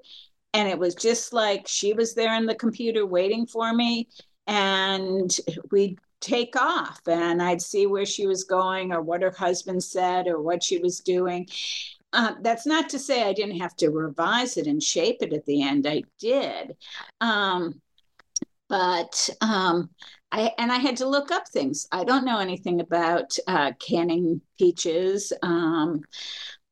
And 0.52 0.68
it 0.68 0.78
was 0.78 0.94
just 0.94 1.32
like 1.32 1.66
she 1.66 1.92
was 1.92 2.14
there 2.14 2.34
in 2.36 2.46
the 2.46 2.54
computer 2.54 3.06
waiting 3.06 3.46
for 3.46 3.72
me. 3.72 4.08
And 4.46 5.34
we'd 5.70 5.98
take 6.20 6.54
off 6.56 7.00
and 7.06 7.42
I'd 7.42 7.62
see 7.62 7.86
where 7.86 8.06
she 8.06 8.26
was 8.26 8.44
going 8.44 8.92
or 8.92 9.02
what 9.02 9.22
her 9.22 9.30
husband 9.30 9.82
said 9.82 10.26
or 10.26 10.40
what 10.40 10.62
she 10.62 10.78
was 10.78 11.00
doing. 11.00 11.48
Uh, 12.12 12.34
that's 12.42 12.66
not 12.66 12.88
to 12.90 12.98
say 12.98 13.22
I 13.22 13.32
didn't 13.32 13.60
have 13.60 13.76
to 13.76 13.90
revise 13.90 14.56
it 14.56 14.66
and 14.66 14.82
shape 14.82 15.18
it 15.20 15.32
at 15.32 15.46
the 15.46 15.62
end. 15.62 15.86
I 15.86 16.02
did. 16.18 16.76
Um, 17.20 17.80
but 18.68 19.28
um, 19.40 19.90
I, 20.32 20.52
and 20.58 20.70
I 20.70 20.76
had 20.76 20.96
to 20.98 21.08
look 21.08 21.30
up 21.30 21.48
things. 21.48 21.88
I 21.90 22.04
don't 22.04 22.24
know 22.24 22.38
anything 22.38 22.80
about 22.80 23.36
uh, 23.46 23.72
canning 23.80 24.40
peaches. 24.58 25.32
Um, 25.42 26.02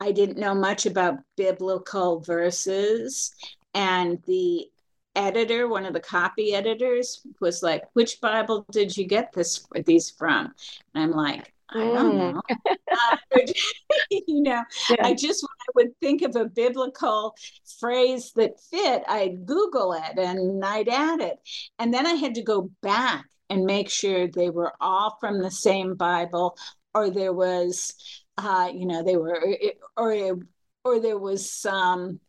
I 0.00 0.12
didn't 0.12 0.38
know 0.38 0.54
much 0.54 0.86
about 0.86 1.18
biblical 1.36 2.20
verses. 2.20 3.32
And 3.74 4.22
the 4.26 4.68
editor, 5.16 5.68
one 5.68 5.86
of 5.86 5.92
the 5.92 6.00
copy 6.00 6.54
editors, 6.54 7.26
was 7.40 7.62
like, 7.62 7.84
"Which 7.94 8.20
Bible 8.20 8.66
did 8.70 8.96
you 8.96 9.06
get 9.06 9.32
this 9.32 9.66
these 9.86 10.10
from?" 10.10 10.54
And 10.94 11.04
I'm 11.04 11.10
like, 11.12 11.52
I 11.70 11.78
don't 11.78 12.14
mm. 12.14 12.34
know. 12.34 12.42
uh, 12.50 13.16
you 14.10 14.42
know, 14.42 14.62
yeah. 14.90 15.06
I 15.06 15.14
just 15.14 15.42
when 15.42 15.48
I 15.60 15.70
would 15.74 16.00
think 16.00 16.22
of 16.22 16.36
a 16.36 16.46
biblical 16.46 17.34
phrase 17.78 18.32
that 18.36 18.60
fit, 18.70 19.02
I'd 19.06 19.44
Google 19.44 19.92
it 19.92 20.18
and 20.18 20.64
I'd 20.64 20.88
add 20.88 21.20
it. 21.20 21.38
And 21.78 21.92
then 21.92 22.06
I 22.06 22.14
had 22.14 22.34
to 22.36 22.42
go 22.42 22.70
back 22.82 23.26
and 23.50 23.64
make 23.64 23.90
sure 23.90 24.28
they 24.28 24.50
were 24.50 24.72
all 24.80 25.16
from 25.20 25.40
the 25.40 25.50
same 25.50 25.94
Bible, 25.94 26.56
or 26.94 27.10
there 27.10 27.32
was, 27.32 27.94
uh, 28.36 28.70
you 28.72 28.86
know, 28.86 29.02
they 29.02 29.16
were, 29.16 29.42
or 29.96 30.38
or 30.84 31.00
there 31.00 31.18
was 31.18 31.50
some 31.50 32.20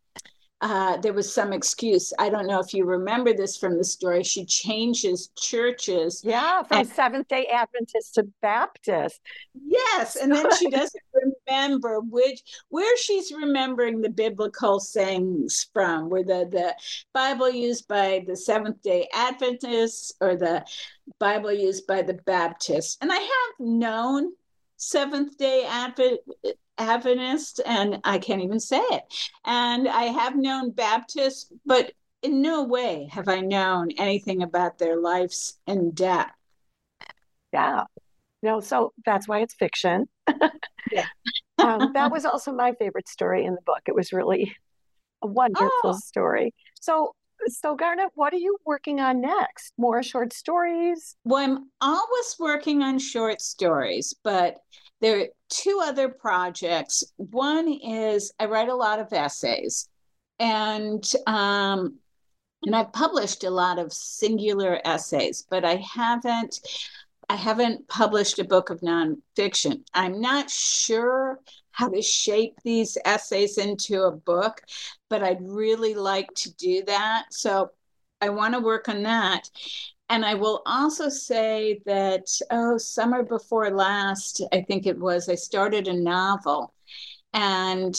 uh, 0.62 0.98
there 0.98 1.14
was 1.14 1.34
some 1.34 1.54
excuse. 1.54 2.12
I 2.20 2.30
don't 2.30 2.46
know 2.46 2.60
if 2.60 2.74
you 2.74 2.84
remember 2.84 3.34
this 3.34 3.56
from 3.56 3.78
the 3.78 3.84
story. 3.84 4.24
She 4.24 4.46
changes 4.46 5.30
churches. 5.38 6.22
Yeah, 6.24 6.64
from 6.64 6.80
and, 6.80 6.88
Seventh 6.88 7.30
day 7.30 7.46
Adventist 7.46 8.16
to 8.16 8.24
Baptist. 8.42 9.22
Yes. 9.54 10.18
And 10.18 10.32
then 10.32 10.54
she 10.58 10.70
doesn't 10.70 11.04
remember 11.48 12.02
which 12.02 12.42
where 12.68 12.98
she's 12.98 13.32
remembering 13.32 14.02
the 14.02 14.10
biblical 14.10 14.82
sayings 14.82 15.68
from, 15.72 16.10
where 16.10 16.24
the, 16.24 16.48
the 16.52 16.76
Bible 17.14 17.50
used 17.50 17.88
by 17.88 18.24
the 18.28 18.36
Seventh 18.36 18.82
day 18.82 19.08
Adventists 19.14 20.12
or 20.20 20.36
the 20.36 20.66
Bible 21.20 21.54
used 21.54 21.88
by 21.88 22.02
the 22.02 22.16
Baptists. 22.26 22.98
And 23.00 23.12
I 23.12 23.18
have 23.18 23.60
known 23.60 24.34
Seventh 24.76 25.38
day 25.38 25.66
Advent 25.66 26.20
Adventist, 26.80 27.62
and 27.66 28.00
I 28.04 28.18
can't 28.18 28.42
even 28.42 28.60
say 28.60 28.80
it. 28.80 29.04
And 29.46 29.88
I 29.88 30.04
have 30.04 30.36
known 30.36 30.72
Baptists, 30.72 31.52
but 31.66 31.92
in 32.22 32.42
no 32.42 32.64
way 32.64 33.10
have 33.12 33.28
I 33.28 33.42
known 33.42 33.92
anything 33.98 34.44
about 34.44 34.78
their 34.78 35.00
lives 35.00 35.60
in 35.68 35.92
death. 35.92 36.32
Yeah. 37.54 37.86
No, 38.42 38.60
so 38.60 38.94
that's 39.06 39.28
why 39.28 39.40
it's 39.40 39.54
fiction. 39.54 40.08
yeah. 40.92 41.06
um, 41.60 41.92
that 41.94 42.12
was 42.12 42.26
also 42.26 42.52
my 42.52 42.74
favorite 42.74 43.08
story 43.08 43.46
in 43.46 43.56
the 43.56 43.62
book. 43.62 43.82
It 43.86 43.96
was 43.96 44.14
really 44.14 44.56
a 45.22 45.28
wonderful 45.28 45.72
oh. 45.84 45.98
story. 45.98 46.54
So, 46.80 47.16
so 47.48 47.76
Garnett, 47.76 48.12
what 48.16 48.34
are 48.34 48.38
you 48.38 48.58
working 48.66 49.00
on 49.00 49.22
next? 49.22 49.74
More 49.78 50.04
short 50.04 50.34
stories? 50.34 51.16
Well, 51.24 51.44
I'm 51.44 51.70
always 51.82 52.36
working 52.40 52.82
on 52.82 53.00
short 53.00 53.42
stories, 53.42 54.14
but 54.24 54.58
there 55.02 55.30
two 55.50 55.82
other 55.84 56.10
projects. 56.10 57.04
One 57.18 57.68
is 57.68 58.32
I 58.40 58.46
write 58.46 58.70
a 58.70 58.76
lot 58.76 59.00
of 59.00 59.12
essays, 59.14 59.90
and 60.40 61.04
um, 61.28 62.00
and 62.64 62.76
I've 62.76 62.94
published 62.94 63.44
a 63.44 63.50
lot 63.50 63.80
of 63.80 63.94
singular 63.94 64.80
essays, 64.86 65.46
but 65.50 65.66
I 65.66 65.76
haven't 65.78 66.60
I 67.30 67.36
haven't 67.36 67.88
published 67.88 68.40
a 68.40 68.44
book 68.44 68.70
of 68.70 68.82
nonfiction. 68.82 69.84
I'm 69.94 70.20
not 70.20 70.50
sure 70.50 71.40
how 71.72 71.88
to 71.90 72.02
shape 72.02 72.56
these 72.64 72.98
essays 73.06 73.58
into 73.58 74.04
a 74.04 74.12
book, 74.12 74.62
but 75.10 75.24
I'd 75.24 75.42
really 75.42 75.94
like 75.94 76.28
to 76.38 76.54
do 76.56 76.84
that. 76.86 77.26
So 77.32 77.70
I 78.20 78.30
want 78.30 78.56
to 78.56 78.60
work 78.60 78.90
on 78.90 79.04
that. 79.04 79.50
And 80.10 80.26
I 80.26 80.34
will 80.34 80.64
also 80.66 81.08
say 81.08 81.82
that, 81.86 82.28
oh, 82.50 82.78
summer 82.78 83.24
before 83.24 83.70
last, 83.70 84.42
I 84.52 84.62
think 84.62 84.88
it 84.88 84.98
was, 84.98 85.30
I 85.30 85.36
started 85.36 85.88
a 85.88 85.94
novel. 85.94 86.74
And, 87.34 87.98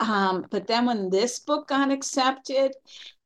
um, 0.00 0.46
but 0.50 0.66
then 0.66 0.86
when 0.86 1.10
this 1.10 1.40
book 1.40 1.68
got 1.68 1.92
accepted, 1.92 2.72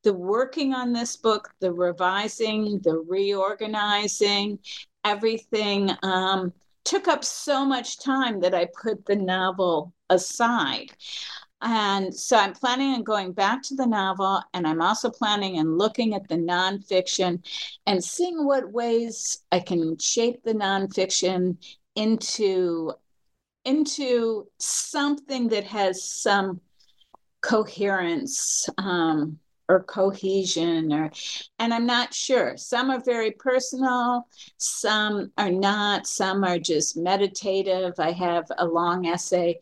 the 0.03 0.13
working 0.13 0.75
on 0.75 0.93
this 0.93 1.17
book, 1.17 1.51
the 1.61 1.73
revising, 1.73 2.81
the 2.81 2.99
reorganizing, 3.09 4.59
everything 5.05 5.91
um, 6.03 6.53
took 6.85 7.07
up 7.09 7.25
so 7.25 7.65
much 7.65 8.01
time 8.01 8.41
that 8.41 8.55
I 8.55 8.69
put 8.81 9.07
the 9.07 9.17
novel 9.17 9.93
aside. 10.11 10.93
And 11.63 12.15
so 12.15 12.37
I'm 12.37 12.53
planning 12.53 12.95
on 12.95 13.03
going 13.03 13.33
back 13.33 13.63
to 13.65 13.75
the 13.75 13.87
novel, 13.87 14.43
and 14.53 14.67
I'm 14.67 14.83
also 14.83 15.11
planning 15.11 15.59
on 15.59 15.79
looking 15.79 16.15
at 16.15 16.29
the 16.29 16.37
nonfiction 16.37 17.45
and 17.87 18.05
seeing 18.05 18.45
what 18.45 18.73
ways 18.73 19.43
I 19.51 19.61
can 19.61 19.97
shape 19.99 20.43
the 20.43 20.55
nonfiction 20.55 21.57
into 21.95 22.93
into 23.65 24.47
something 24.59 25.49
that 25.49 25.65
has 25.65 26.05
some 26.05 26.61
coherence 27.41 28.69
um, 28.79 29.39
or 29.69 29.83
cohesion 29.83 30.93
or 30.93 31.11
and 31.59 31.75
i'm 31.75 31.87
not 31.87 32.15
sure. 32.15 32.57
Some 32.57 32.91
are 32.91 33.01
very 33.01 33.33
personal 33.33 34.29
some 34.59 35.33
are 35.37 35.51
not. 35.51 36.07
Some 36.07 36.45
are 36.45 36.59
just 36.59 36.97
meditative. 36.97 37.95
I 37.99 38.13
have 38.13 38.45
a 38.59 38.67
long 38.67 39.07
essay 39.07 39.59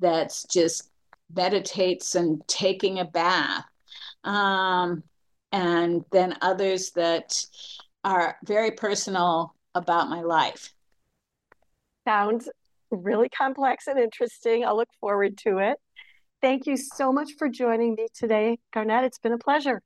that's 0.00 0.44
just 0.44 0.87
meditates 1.34 2.14
and 2.14 2.46
taking 2.46 2.98
a 2.98 3.04
bath. 3.04 3.64
Um, 4.24 5.02
and 5.52 6.04
then 6.10 6.36
others 6.42 6.90
that 6.92 7.44
are 8.04 8.36
very 8.44 8.70
personal 8.72 9.54
about 9.74 10.08
my 10.08 10.22
life. 10.22 10.72
Sounds 12.06 12.48
really 12.90 13.28
complex 13.28 13.86
and 13.86 13.98
interesting. 13.98 14.64
I'll 14.64 14.76
look 14.76 14.88
forward 15.00 15.36
to 15.38 15.58
it. 15.58 15.76
Thank 16.40 16.66
you 16.66 16.76
so 16.76 17.12
much 17.12 17.32
for 17.38 17.48
joining 17.48 17.94
me 17.94 18.06
today, 18.14 18.58
Garnett. 18.72 19.04
It's 19.04 19.18
been 19.18 19.32
a 19.32 19.38
pleasure. 19.38 19.82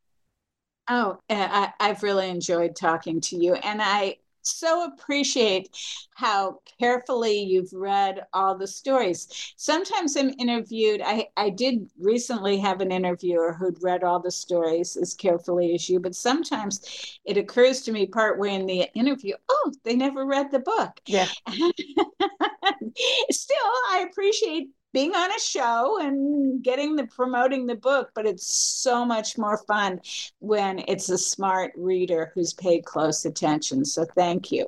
Oh, 0.88 1.18
I, 1.31 1.72
have 1.81 2.02
really 2.02 2.28
enjoyed 2.28 2.76
talking 2.76 3.20
to 3.22 3.37
you. 3.37 3.55
And 3.55 3.81
I 3.81 4.16
so 4.42 4.85
appreciate 4.85 5.68
how 6.14 6.61
carefully 6.78 7.40
you've 7.40 7.72
read 7.72 8.22
all 8.33 8.57
the 8.57 8.66
stories. 8.66 9.55
Sometimes 9.57 10.16
I'm 10.16 10.35
interviewed. 10.38 11.00
I, 11.05 11.28
I 11.37 11.50
did 11.50 11.88
recently 11.98 12.59
have 12.59 12.81
an 12.81 12.92
interviewer 12.92 13.52
who'd 13.52 13.83
read 13.83 14.05
all 14.05 14.20
the 14.20 14.31
stories 14.31 14.96
as 14.96 15.14
carefully 15.14 15.74
as 15.74 15.88
you, 15.88 16.00
but 16.00 16.14
sometimes 16.14 17.18
it 17.24 17.37
occurs 17.37 17.83
to 17.83 17.92
me 17.92 18.07
partway 18.07 18.55
in 18.55 18.66
the 18.66 18.88
interview, 18.94 19.35
oh, 19.48 19.72
they 19.85 19.96
never 19.96 20.26
read 20.26 20.50
the 20.50 20.61
book. 20.61 21.00
Yeah. 21.07 21.28
Still, 23.31 23.57
I 23.90 24.07
appreciate 24.11 24.68
being 24.92 25.14
on 25.14 25.31
a 25.31 25.40
show 25.40 25.98
and 26.00 26.62
getting 26.62 26.96
the 26.96 27.07
promoting 27.07 27.66
the 27.66 27.74
book, 27.74 28.11
but 28.14 28.26
it's 28.26 28.55
so 28.55 29.05
much 29.05 29.38
more 29.38 29.59
fun 29.66 30.00
when 30.40 30.85
it's 30.87 31.09
a 31.09 31.18
smart 31.18 31.72
reader 31.76 32.31
who's 32.35 32.52
paid 32.52 32.85
close 32.85 33.24
attention. 33.24 33.85
So 33.85 34.05
thank 34.05 34.52
you. 34.52 34.66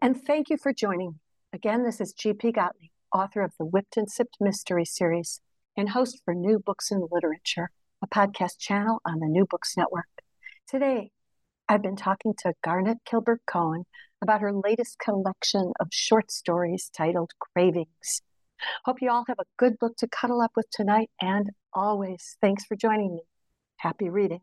And 0.00 0.20
thank 0.20 0.50
you 0.50 0.56
for 0.56 0.72
joining. 0.72 1.18
Again, 1.52 1.84
this 1.84 2.00
is 2.00 2.12
G.P. 2.12 2.52
Gottlieb, 2.52 2.90
author 3.14 3.42
of 3.42 3.52
the 3.58 3.64
Whipped 3.64 3.96
and 3.96 4.10
Sipped 4.10 4.36
Mystery 4.40 4.84
Series 4.84 5.40
and 5.76 5.90
host 5.90 6.20
for 6.24 6.34
New 6.34 6.58
Books 6.58 6.90
in 6.90 7.06
Literature, 7.10 7.70
a 8.02 8.06
podcast 8.06 8.58
channel 8.58 9.00
on 9.04 9.20
the 9.20 9.26
New 9.26 9.46
Books 9.46 9.76
Network. 9.76 10.06
Today, 10.66 11.10
I've 11.68 11.82
been 11.82 11.96
talking 11.96 12.34
to 12.38 12.54
Garnett 12.64 12.98
Kilberg 13.06 13.38
Cohen 13.46 13.84
about 14.22 14.40
her 14.40 14.52
latest 14.52 14.98
collection 14.98 15.72
of 15.78 15.88
short 15.90 16.30
stories 16.30 16.90
titled 16.96 17.32
Cravings. 17.38 18.22
Hope 18.84 18.98
you 19.00 19.10
all 19.10 19.24
have 19.28 19.38
a 19.38 19.44
good 19.58 19.78
book 19.78 19.96
to 19.98 20.08
cuddle 20.08 20.40
up 20.40 20.52
with 20.56 20.66
tonight 20.70 21.10
and 21.20 21.50
always. 21.74 22.36
Thanks 22.40 22.64
for 22.64 22.76
joining 22.76 23.14
me. 23.14 23.22
Happy 23.78 24.08
reading. 24.08 24.40